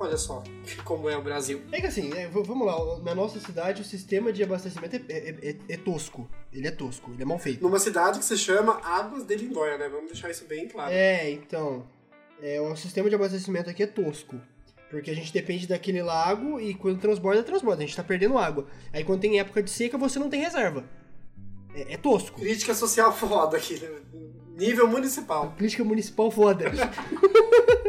[0.00, 0.42] Olha só
[0.84, 1.60] como é o Brasil.
[1.70, 5.50] É que assim, é, vamos lá, na nossa cidade o sistema de abastecimento é, é-
[5.50, 6.28] é- é tosco.
[6.52, 7.62] Ele é tosco, ele é mal feito.
[7.62, 9.88] Numa cidade que se chama Águas de Lindóia, né?
[9.88, 10.90] Vamos deixar isso bem claro.
[10.90, 11.86] É, então.
[12.42, 14.40] É, o sistema de abastecimento aqui é tosco.
[14.90, 17.84] Porque a gente depende daquele lago e quando transborda, transborda.
[17.84, 18.66] A gente tá perdendo água.
[18.92, 20.84] Aí quando tem época de seca, você não tem reserva.
[21.74, 22.40] É, é tosco.
[22.40, 23.88] Crítica social foda aqui, né?
[24.56, 25.54] Nível municipal.
[25.56, 26.64] Crítica municipal foda.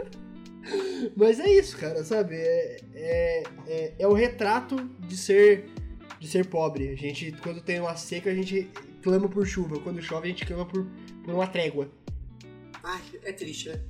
[1.15, 2.35] Mas é isso, cara, sabe?
[2.35, 5.69] É, é, é, é o retrato de ser
[6.19, 6.89] de ser pobre.
[6.89, 8.69] A gente, quando tem uma seca, a gente
[9.01, 9.79] clama por chuva.
[9.79, 10.85] Quando chove, a gente clama por,
[11.25, 11.89] por uma trégua.
[12.83, 13.81] Ai, é triste, né?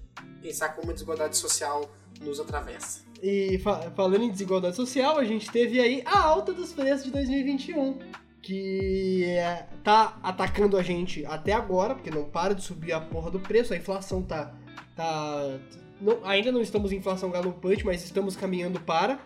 [0.42, 3.02] Pensar como a desigualdade social nos atravessa.
[3.22, 7.12] E fa- falando em desigualdade social, a gente teve aí a alta dos preços de
[7.12, 8.00] 2021,
[8.42, 13.30] que é, tá atacando a gente até agora, porque não para de subir a porra
[13.30, 14.56] do preço, a inflação tá.
[14.96, 15.60] tá
[16.02, 19.20] não- ainda não estamos em inflação galopante, mas estamos caminhando para.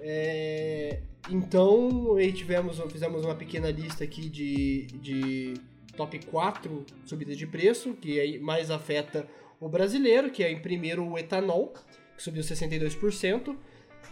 [0.00, 5.54] É, então, tivemos, fizemos uma pequena lista aqui de, de
[5.96, 9.26] top 4 subidas de preço, que aí mais afeta
[9.60, 11.72] o brasileiro, que é em primeiro o etanol,
[12.16, 13.56] que subiu 62%.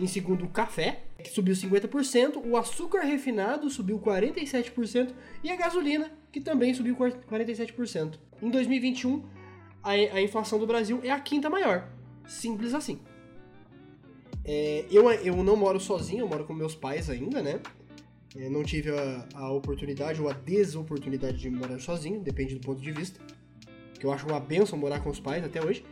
[0.01, 2.43] Em segundo, o café, que subiu 50%.
[2.47, 5.11] O açúcar refinado subiu 47%.
[5.45, 8.15] E a gasolina, que também subiu 47%.
[8.41, 9.23] Em 2021,
[9.83, 11.89] a, a inflação do Brasil é a quinta maior.
[12.27, 13.01] Simples assim.
[14.45, 17.61] É, eu, eu não moro sozinho, eu moro com meus pais ainda, né?
[18.37, 22.81] É, não tive a, a oportunidade ou a desoportunidade de morar sozinho, depende do ponto
[22.81, 23.21] de vista.
[23.99, 25.85] Que eu acho uma benção morar com os pais até hoje.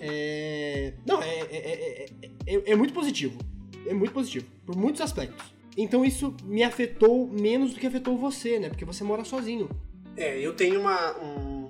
[0.00, 0.92] É...
[1.06, 2.06] Não, é, é, é,
[2.46, 3.38] é, é muito positivo.
[3.86, 5.54] É muito positivo, por muitos aspectos.
[5.76, 8.68] Então isso me afetou menos do que afetou você, né?
[8.68, 9.68] Porque você mora sozinho.
[10.16, 11.65] É, eu tenho uma, um-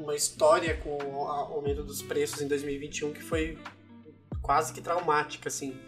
[0.00, 3.58] uma história com o aumento dos preços em 2021 que foi
[4.42, 5.78] quase que traumática, assim.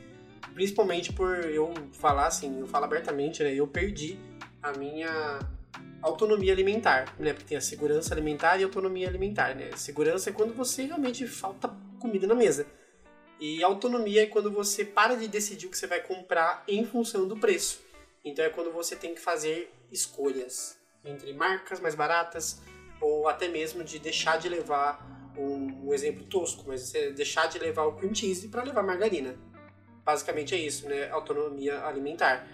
[0.55, 3.55] Principalmente por eu falar assim, eu falo abertamente, né?
[3.55, 4.19] Eu perdi
[4.63, 5.39] a minha
[6.03, 7.33] autonomia alimentar, né?
[7.33, 9.71] Porque tem a segurança alimentar e autonomia alimentar, né?
[9.77, 12.67] Segurança é quando você realmente falta comida na mesa.
[13.41, 17.27] E autonomia é quando você para de decidir o que você vai comprar em função
[17.27, 17.81] do preço.
[18.25, 22.61] Então é quando você tem que fazer escolhas entre marcas mais baratas
[23.03, 27.59] ou até mesmo de deixar de levar um, um exemplo tosco, mas você deixar de
[27.59, 29.35] levar o cream cheese para levar margarina.
[30.05, 31.11] Basicamente é isso, né?
[31.11, 32.47] Autonomia alimentar.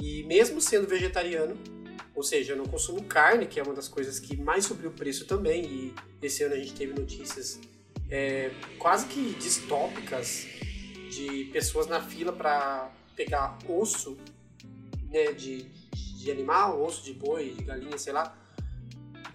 [0.00, 1.58] E mesmo sendo vegetariano,
[2.14, 4.92] ou seja, eu não consumo carne, que é uma das coisas que mais subiu o
[4.92, 7.60] preço também, e esse ano a gente teve notícias
[8.10, 10.46] é, quase que distópicas
[11.10, 14.16] de pessoas na fila para pegar osso
[15.10, 18.36] né, de, de animal, osso de boi, de galinha, sei lá.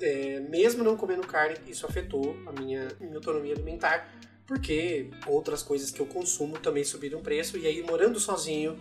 [0.02, 4.12] É, mesmo não comendo carne, isso afetou a minha, minha autonomia alimentar,
[4.48, 8.78] porque outras coisas que eu consumo também subiram preço, e aí morando sozinho,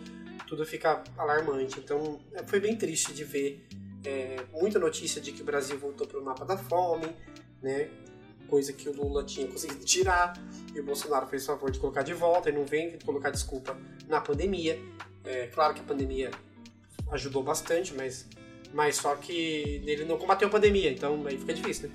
[0.46, 1.78] tudo fica alarmante.
[1.78, 3.66] Então é, foi bem triste de ver
[4.04, 7.06] é, muita notícia de que o Brasil voltou para o mapa da fome,
[7.62, 7.90] né?
[8.48, 10.32] Coisa que o Lula tinha conseguido tirar,
[10.74, 13.78] e o Bolsonaro fez o favor de colocar de volta, e não vem colocar desculpa
[14.08, 14.76] na pandemia.
[15.24, 16.30] É claro que a pandemia
[17.12, 18.26] ajudou bastante, mas,
[18.72, 21.94] mas só que ele não combateu a pandemia, então aí fica difícil, né?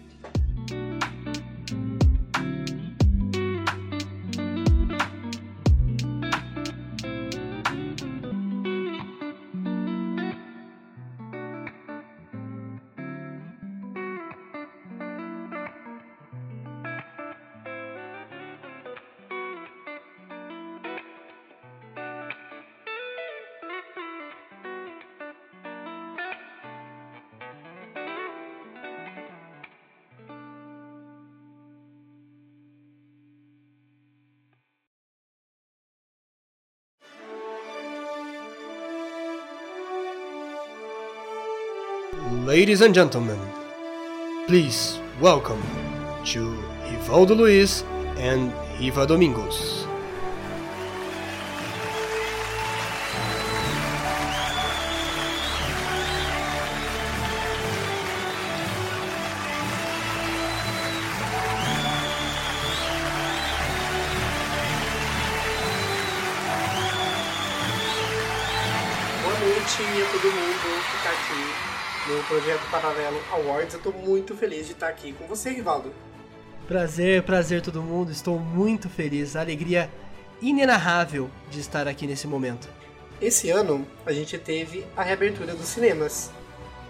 [42.32, 43.40] Ladies and gentlemen,
[44.48, 45.62] please welcome
[46.26, 47.84] to Rivaldo Luiz
[48.18, 49.85] and Riva Domingos.
[72.36, 73.76] Projeto Paralelo Awards.
[73.76, 75.94] Eu estou muito feliz de estar aqui com você, Rivaldo.
[76.68, 78.12] Prazer, prazer todo mundo.
[78.12, 79.38] Estou muito feliz.
[79.38, 79.90] Alegria
[80.42, 82.68] inenarrável de estar aqui nesse momento.
[83.22, 86.30] Esse ano a gente teve a reabertura dos cinemas.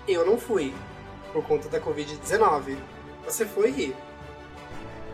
[0.08, 0.74] Eu não fui,
[1.32, 2.76] por conta da Covid-19.
[3.26, 3.96] Você foi rir,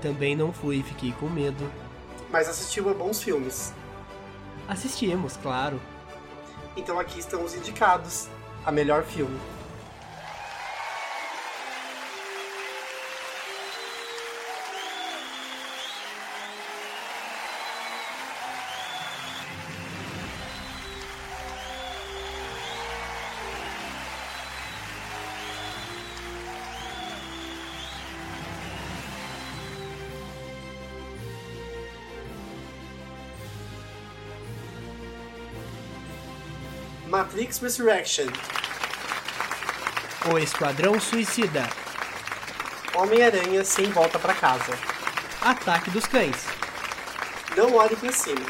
[0.01, 1.69] Também não fui, fiquei com medo.
[2.31, 3.73] mas assistiu a bons filmes.
[4.65, 5.81] Assistimos, claro.
[6.77, 8.29] Então aqui estão os indicados
[8.65, 9.37] a melhor filme.
[37.31, 38.27] Matrix Resurrection,
[40.29, 41.63] O Esquadrão Suicida.
[42.93, 44.73] Homem-Aranha sem volta pra casa.
[45.41, 46.45] Ataque dos Cães.
[47.55, 48.45] Não olhe pra cima.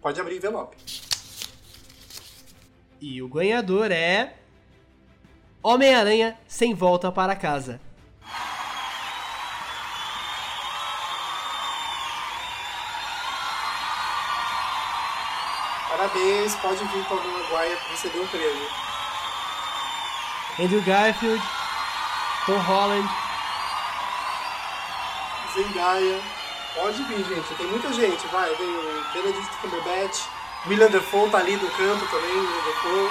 [0.00, 0.78] Pode abrir envelope.
[2.98, 4.34] E o ganhador é.
[5.62, 7.78] Homem-Aranha sem volta para casa.
[16.56, 18.68] Pode vir para o Maguire receber o prêmio.
[20.58, 21.42] Andrew Garfield,
[22.46, 23.08] Tom Holland.
[25.54, 26.20] Zendaya.
[26.74, 27.54] Pode vir, gente.
[27.54, 28.26] Tem muita gente.
[28.28, 30.24] Vai, vem o Benedict Cumberbatch.
[30.66, 33.10] William Defoe tá ali no canto também, William Defoe.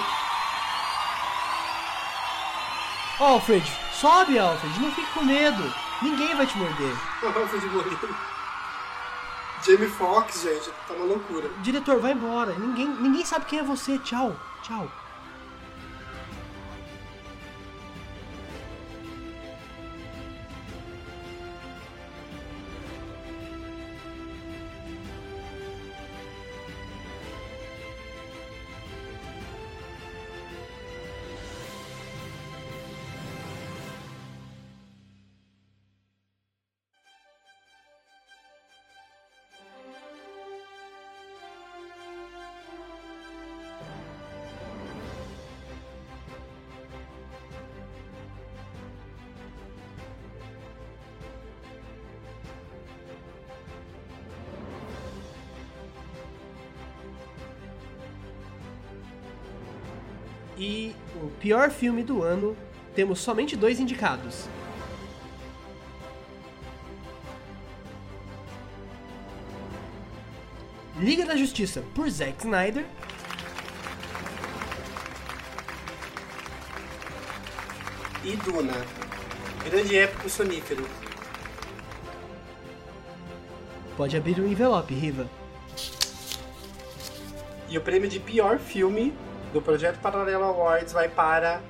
[3.20, 5.74] Alfred, sobe, Alfred, não fique com medo.
[6.02, 6.96] Ninguém vai te morder.
[7.24, 8.35] Alfred Molina.
[9.66, 11.50] Jamie Foxx, gente, tá uma loucura.
[11.64, 12.54] Diretor, vai embora.
[12.54, 13.98] Ninguém, ninguém sabe quem é você.
[13.98, 14.88] Tchau, tchau.
[61.46, 62.58] Pior filme do ano,
[62.96, 64.50] temos somente dois indicados.
[71.00, 72.84] Liga da Justiça por Zack Snyder
[78.24, 78.74] E Duna.
[79.64, 80.84] Grande épico sonífero.
[83.96, 85.30] Pode abrir o envelope, Riva.
[87.70, 89.14] E o prêmio de pior filme
[89.56, 91.62] do Projeto Paralelo Awards vai para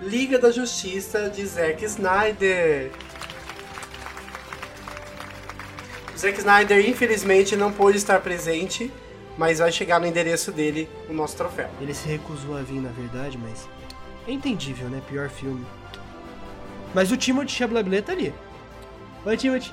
[0.00, 2.92] Liga da Justiça de Zack Snyder.
[6.14, 8.92] O Zack Snyder, infelizmente, não pôde estar presente,
[9.36, 11.68] mas vai chegar no endereço dele o nosso troféu.
[11.80, 13.68] Ele se recusou a vir, na verdade, mas.
[14.28, 15.02] É entendível, né?
[15.08, 15.66] Pior filme.
[16.94, 18.32] Mas o Timothy Chalamet tá ali.
[19.24, 19.72] Oi, Timothy.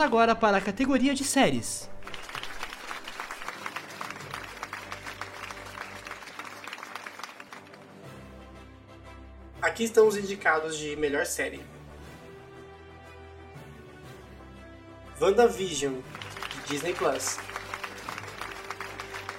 [0.00, 1.90] Vamos agora para a categoria de séries.
[9.60, 11.60] Aqui estão os indicados de melhor série.
[15.20, 15.96] WandaVision,
[16.48, 17.38] de Disney Plus.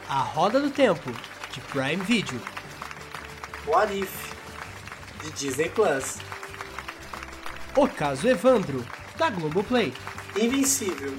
[0.08, 1.10] A Roda do Tempo,
[1.52, 2.40] de Prime Video.
[3.66, 4.36] What If,
[5.24, 6.20] de Disney Plus.
[7.76, 8.86] O Caso Evandro,
[9.18, 9.92] da Globoplay.
[10.40, 11.12] Invencível,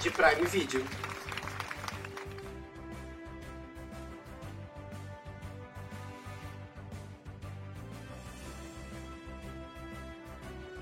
[0.00, 0.84] de Prime Video.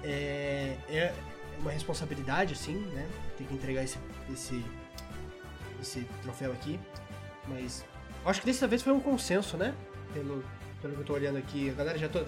[0.05, 1.15] É, é
[1.59, 3.09] uma responsabilidade, assim, né?
[3.37, 3.99] Tem que entregar esse,
[4.33, 4.65] esse,
[5.83, 6.79] esse troféu aqui.
[7.49, 7.85] Mas
[8.25, 9.75] acho que dessa vez foi um consenso, né?
[10.15, 10.45] Pelo,
[10.81, 11.71] pelo que eu tô olhando aqui.
[11.71, 12.25] A galera já tô.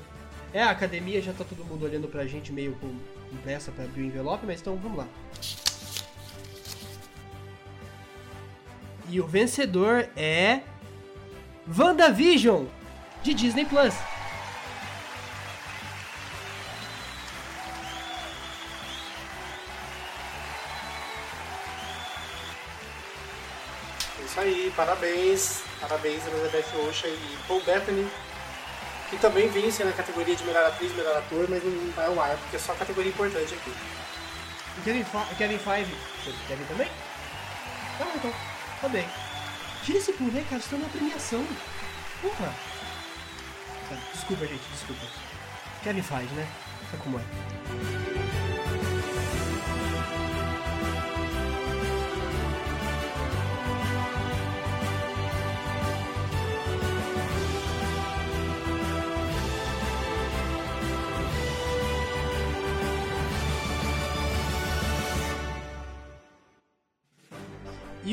[0.52, 2.98] É, a academia já tá todo mundo olhando pra gente meio com,
[3.32, 5.08] impressa para abrir o envelope, mas então vamos lá.
[9.08, 10.60] E o vencedor é.
[11.76, 12.64] WandaVision
[13.22, 13.94] de Disney Plus.
[24.18, 28.08] É isso aí, parabéns, parabéns Elizabeth Rocha e Paul Bethany
[29.10, 32.36] que também vence na categoria de melhor atriz, melhor ator, mas não vai ao ar,
[32.36, 33.72] porque é só categoria importante aqui.
[34.84, 35.04] Kevin,
[35.36, 35.96] Kevin Five.
[36.46, 36.88] Kevin também?
[38.00, 38.32] Ah, então.
[38.80, 39.08] Tá bem.
[39.84, 40.60] Tira esse pulo aí, cara.
[40.60, 41.44] Isso é uma premiação.
[42.22, 42.54] Porra.
[43.88, 44.62] Tá, Desculpa, gente.
[44.72, 45.06] Desculpa.
[45.82, 46.46] Kevin Five, né?
[46.90, 48.37] Sabe como é?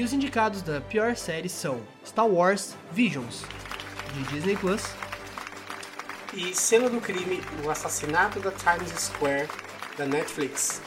[0.06, 3.44] Os indicados da pior série são Star Wars Visions,
[4.14, 4.84] de Disney Plus,
[6.32, 9.48] E cena do crime, o assassinato da Times Square,
[9.98, 10.80] da Netflix.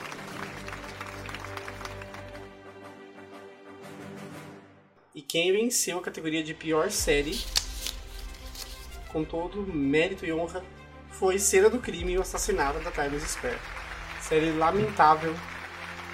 [5.13, 7.41] E quem venceu a categoria de pior série,
[9.09, 10.63] com todo mérito e honra,
[11.11, 13.59] foi Cena do Crime o Assassinato da Times Square.
[14.21, 15.35] Série lamentável,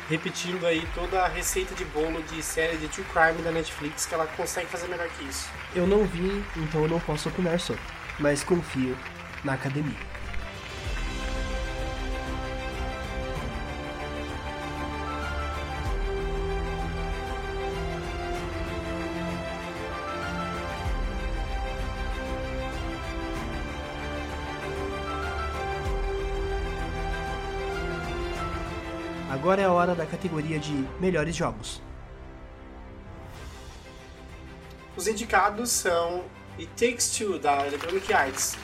[0.09, 4.15] repetindo aí toda a receita de bolo de série de true crime da Netflix, que
[4.15, 5.49] ela consegue fazer melhor que isso.
[5.75, 7.83] Eu não vi, então eu não posso opinar sobre,
[8.19, 8.97] mas confio
[9.43, 10.14] na academia.
[29.45, 31.83] Agora é a hora da categoria de melhores jogos.
[34.97, 36.25] Os indicados são
[36.59, 38.57] It Takes Two, da Electronic Arts,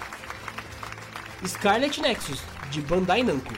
[1.47, 3.53] Scarlet Nexus, de Bandai Namco.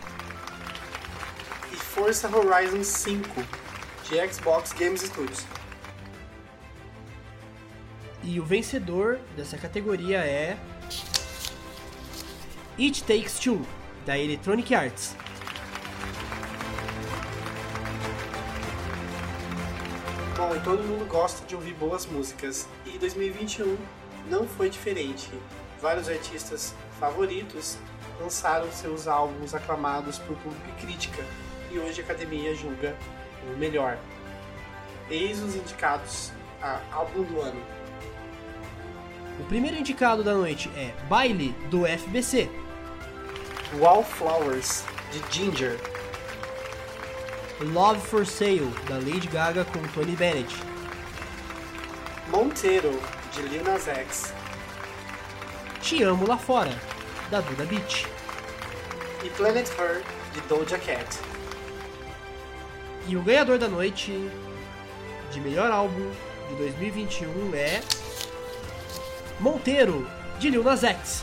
[1.73, 3.40] e Forza Horizon 5,
[4.11, 5.47] de Xbox Games Studios.
[8.24, 10.59] E o vencedor dessa categoria é.
[12.77, 13.65] It Takes Two,
[14.05, 15.22] da Electronic Arts.
[20.64, 23.76] Todo mundo gosta de ouvir boas músicas, e 2021
[24.30, 25.28] não foi diferente.
[25.80, 27.76] Vários artistas favoritos
[28.20, 31.24] lançaram seus álbuns aclamados por público e crítica,
[31.72, 32.97] e hoje a academia julga
[33.52, 33.98] o melhor.
[35.10, 36.30] Eis os indicados
[36.62, 37.60] a álbum do ano.
[39.40, 42.48] O primeiro indicado da noite é Baile, do FBC.
[43.80, 45.91] Wallflowers, de Ginger.
[47.62, 50.52] Love for Sale, da Lady Gaga com Tony Bennett.
[52.28, 53.01] Monteiro,
[53.32, 54.34] de Lil Nas X.
[55.80, 56.72] Te Amo Lá Fora,
[57.30, 58.06] da Duda Beat.
[59.22, 60.02] E Planet Her,
[60.34, 61.18] de Doja Cat.
[63.06, 64.28] E o ganhador da noite
[65.30, 66.10] de melhor álbum
[66.48, 67.80] de 2021 é.
[69.39, 70.09] Monteiro,
[70.40, 71.22] de Lil Nas X.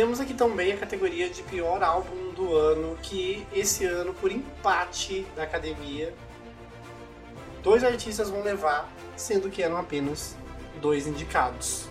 [0.00, 5.26] temos aqui também a categoria de pior álbum do ano, que esse ano, por empate
[5.36, 6.14] da academia,
[7.62, 10.34] dois artistas vão levar, sendo que eram apenas
[10.80, 11.86] dois indicados.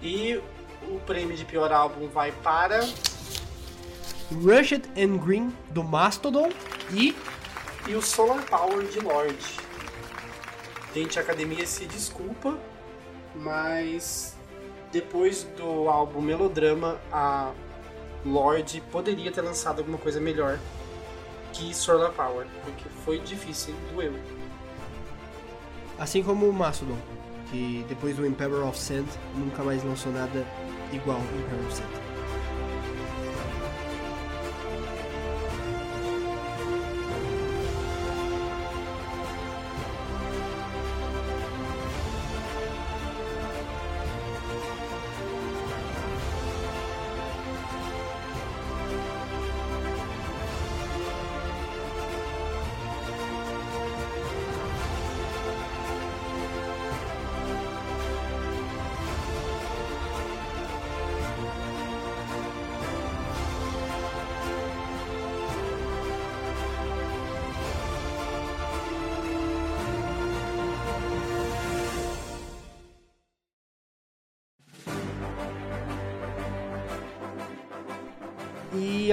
[0.00, 0.40] E
[0.88, 2.80] o prêmio de pior álbum vai para
[4.42, 6.48] Rushed and Green, do Mastodon.
[6.94, 7.14] E
[7.86, 9.60] e o Solar Power de Lorde.
[10.94, 12.58] Gente, a academia se desculpa,
[13.34, 14.37] mas
[14.92, 17.52] depois do álbum Melodrama, a
[18.24, 20.58] Lorde poderia ter lançado alguma coisa melhor
[21.52, 24.12] que Solar Power, porque foi difícil, doeu.
[25.98, 26.98] assim como o Mastodon,
[27.50, 30.46] que depois do Emperor of Sand nunca mais lançou nada
[30.92, 32.07] igual ao Emperor of Sand.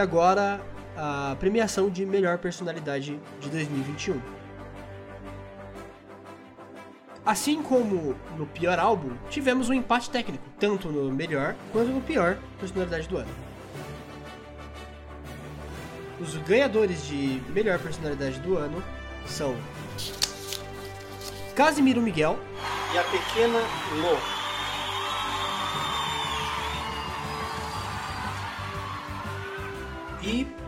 [0.06, 0.62] Agora
[0.96, 4.22] a premiação de melhor personalidade de 2021.
[7.26, 12.38] Assim como no pior álbum, tivemos um empate técnico, tanto no melhor quanto no pior
[12.60, 13.32] personalidade do ano.
[16.22, 18.82] Os ganhadores de melhor personalidade do ano
[19.26, 19.56] são
[21.56, 22.38] Casimiro Miguel
[22.94, 23.60] e a pequena
[24.02, 24.35] Lô.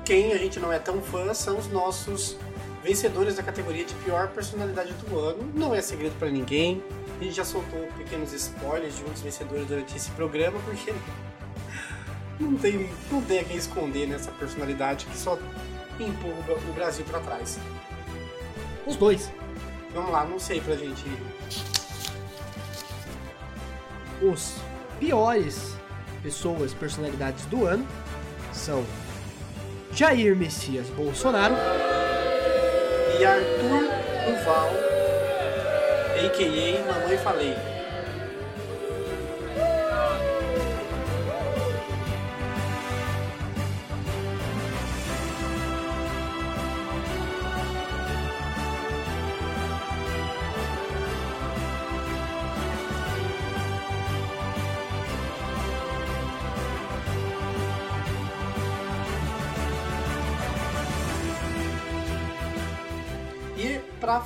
[0.08, 2.38] Quem a gente não é tão fã são os nossos
[2.82, 5.52] vencedores da categoria de pior personalidade do ano.
[5.54, 6.82] Não é segredo para ninguém.
[7.20, 10.94] A gente já soltou pequenos spoilers de outros vencedores durante esse programa, porque
[12.40, 15.38] não tem, não tem a quem esconder nessa personalidade que só
[16.00, 17.60] empurra o Brasil para trás.
[18.86, 19.30] Os dois.
[19.94, 21.04] Vamos lá, não sei pra gente.
[24.22, 24.56] Os
[25.02, 25.76] piores
[26.24, 27.86] pessoas, personalidades do ano
[28.54, 28.86] são
[29.98, 31.56] Jair Messias Bolsonaro
[33.20, 33.90] e Arthur
[34.28, 34.70] Duval,
[36.24, 36.86] a.k.a.
[36.86, 37.77] Mamãe Falei.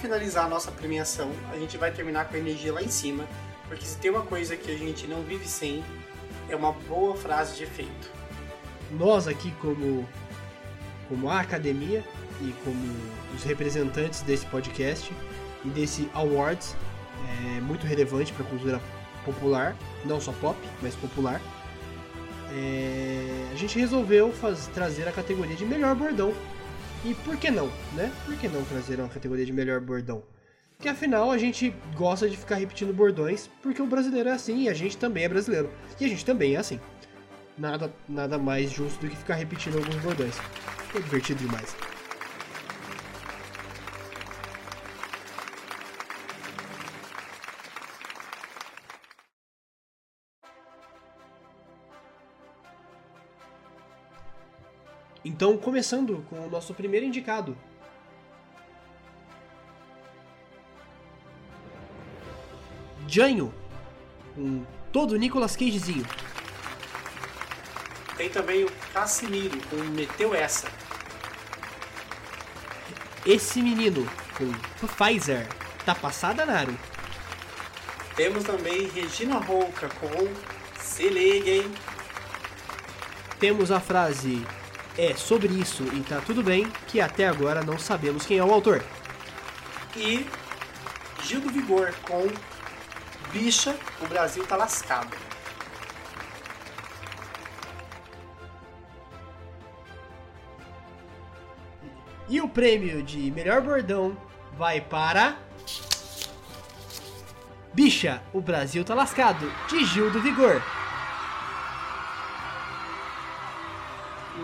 [0.01, 3.25] Finalizar a nossa premiação, a gente vai terminar com a energia lá em cima,
[3.67, 5.83] porque se tem uma coisa que a gente não vive sem,
[6.49, 8.11] é uma boa frase de efeito.
[8.91, 10.07] Nós aqui como
[11.07, 12.03] como a academia
[12.41, 12.79] e como
[13.35, 15.13] os representantes desse podcast
[15.63, 16.75] e desse awards
[17.57, 18.81] é muito relevante para a cultura
[19.25, 19.75] popular,
[20.05, 21.41] não só pop, mas popular.
[22.53, 26.33] É, a gente resolveu faz, trazer a categoria de melhor bordão
[27.03, 28.11] e por que não, né?
[28.25, 30.23] Por que não trazer uma categoria de melhor bordão?
[30.77, 34.69] Porque afinal a gente gosta de ficar repetindo bordões, porque o brasileiro é assim e
[34.69, 35.69] a gente também é brasileiro.
[35.99, 36.79] E a gente também é assim.
[37.57, 40.35] Nada, nada mais justo do que ficar repetindo alguns bordões.
[40.95, 41.75] É divertido demais.
[55.23, 57.55] Então, começando com o nosso primeiro indicado.
[63.07, 63.53] Janho,
[64.33, 66.05] com todo Nicolas Cagezinho.
[68.17, 70.67] Tem também o Casimiro, com Meteu Essa.
[73.25, 74.07] Esse menino,
[74.37, 75.47] com Pfizer,
[75.85, 76.75] tá passada, Naru.
[78.15, 81.71] Temos também Regina Rouca, com Se liga, hein?
[83.39, 84.45] Temos a frase
[84.97, 88.53] é sobre isso e tá tudo bem, que até agora não sabemos quem é o
[88.53, 88.83] autor.
[89.95, 90.25] E
[91.23, 92.27] Gil do Vigor com
[93.31, 95.15] Bicha, o Brasil tá lascado.
[102.27, 104.15] E o prêmio de melhor bordão
[104.57, 105.37] vai para.
[107.73, 110.61] Bicha, o Brasil tá lascado, de Gil do Vigor.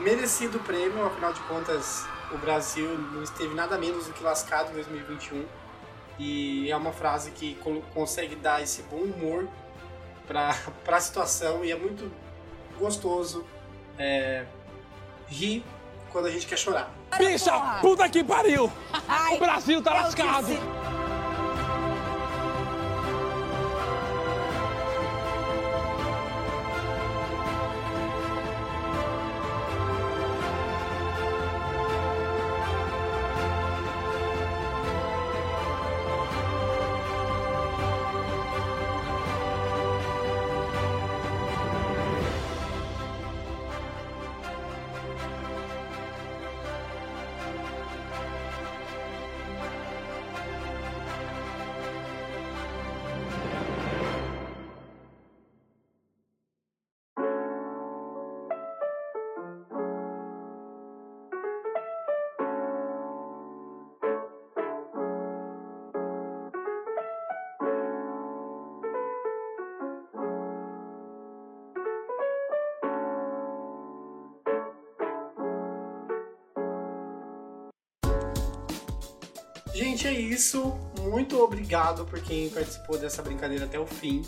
[0.07, 4.75] Merecido prêmio, afinal de contas, o Brasil não esteve nada menos do que lascado em
[4.75, 5.45] 2021.
[6.17, 7.59] E é uma frase que
[7.93, 9.47] consegue dar esse bom humor
[10.25, 10.55] para
[10.87, 12.09] a situação e é muito
[12.79, 13.45] gostoso
[13.99, 14.45] é,
[15.27, 15.65] rir
[16.09, 16.89] quando a gente quer chorar.
[17.17, 17.51] Bicha,
[17.81, 18.71] puta que pariu!
[19.33, 20.86] o Brasil tá lascado!
[80.05, 80.75] É isso.
[81.01, 84.23] Muito obrigado por quem participou dessa brincadeira até o fim.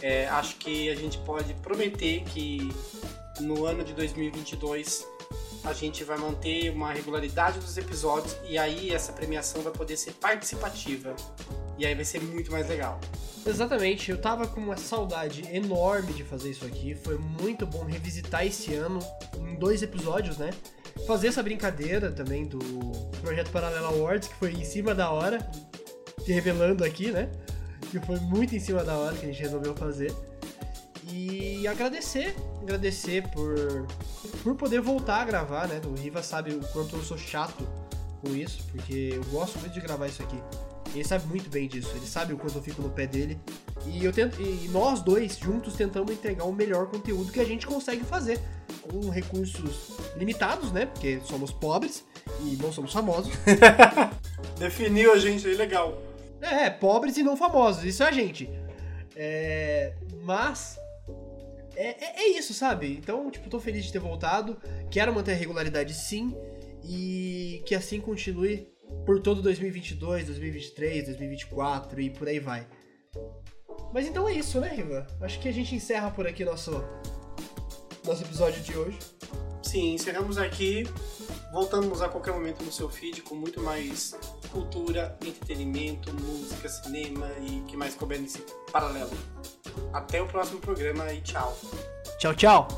[0.00, 2.68] É, acho que a gente pode prometer que
[3.40, 5.06] no ano de 2022
[5.64, 10.12] a gente vai manter uma regularidade dos episódios e aí essa premiação vai poder ser
[10.12, 11.16] participativa.
[11.76, 13.00] E aí vai ser muito mais legal.
[13.46, 16.94] Exatamente, eu tava com uma saudade enorme de fazer isso aqui.
[16.94, 18.98] Foi muito bom revisitar esse ano
[19.36, 20.50] em dois episódios, né?
[21.06, 22.58] Fazer essa brincadeira também do
[23.20, 25.38] Projeto Paralelo Awards, que foi em cima da hora,
[26.24, 27.30] te revelando aqui, né?
[27.90, 30.14] Que foi muito em cima da hora que a gente resolveu fazer.
[31.10, 33.86] E agradecer, agradecer por,
[34.42, 35.80] por poder voltar a gravar, né?
[35.86, 37.66] O Riva sabe o quanto eu sou chato
[38.20, 40.38] com isso, porque eu gosto muito de gravar isso aqui.
[40.94, 43.38] Ele sabe muito bem disso, ele sabe o quanto eu fico no pé dele.
[43.86, 47.66] E eu tento, e nós dois juntos tentamos entregar o melhor conteúdo que a gente
[47.66, 48.40] consegue fazer,
[48.82, 50.86] com recursos limitados, né?
[50.86, 52.04] Porque somos pobres
[52.40, 53.32] e não somos famosos.
[54.58, 56.02] Definiu a gente aí legal.
[56.40, 58.48] É, pobres e não famosos, isso é a gente.
[59.16, 60.78] É, mas
[61.78, 62.92] é, é, é, isso, sabe?
[62.92, 64.56] Então, tipo, tô feliz de ter voltado.
[64.90, 66.36] Quero manter a regularidade sim.
[66.82, 68.68] E que assim continue
[69.06, 72.66] por todo 2022, 2023, 2024 e por aí vai.
[73.92, 75.06] Mas então é isso, né, Riva?
[75.20, 76.84] Acho que a gente encerra por aqui nosso,
[78.04, 78.98] nosso episódio de hoje.
[79.68, 80.84] Sim, encerramos aqui.
[81.52, 84.16] Voltamos a qualquer momento no seu feed com muito mais
[84.50, 88.38] cultura, entretenimento, música, cinema e que mais couber nesse
[88.72, 89.10] paralelo.
[89.92, 91.54] Até o próximo programa e tchau.
[92.18, 92.68] Tchau, tchau.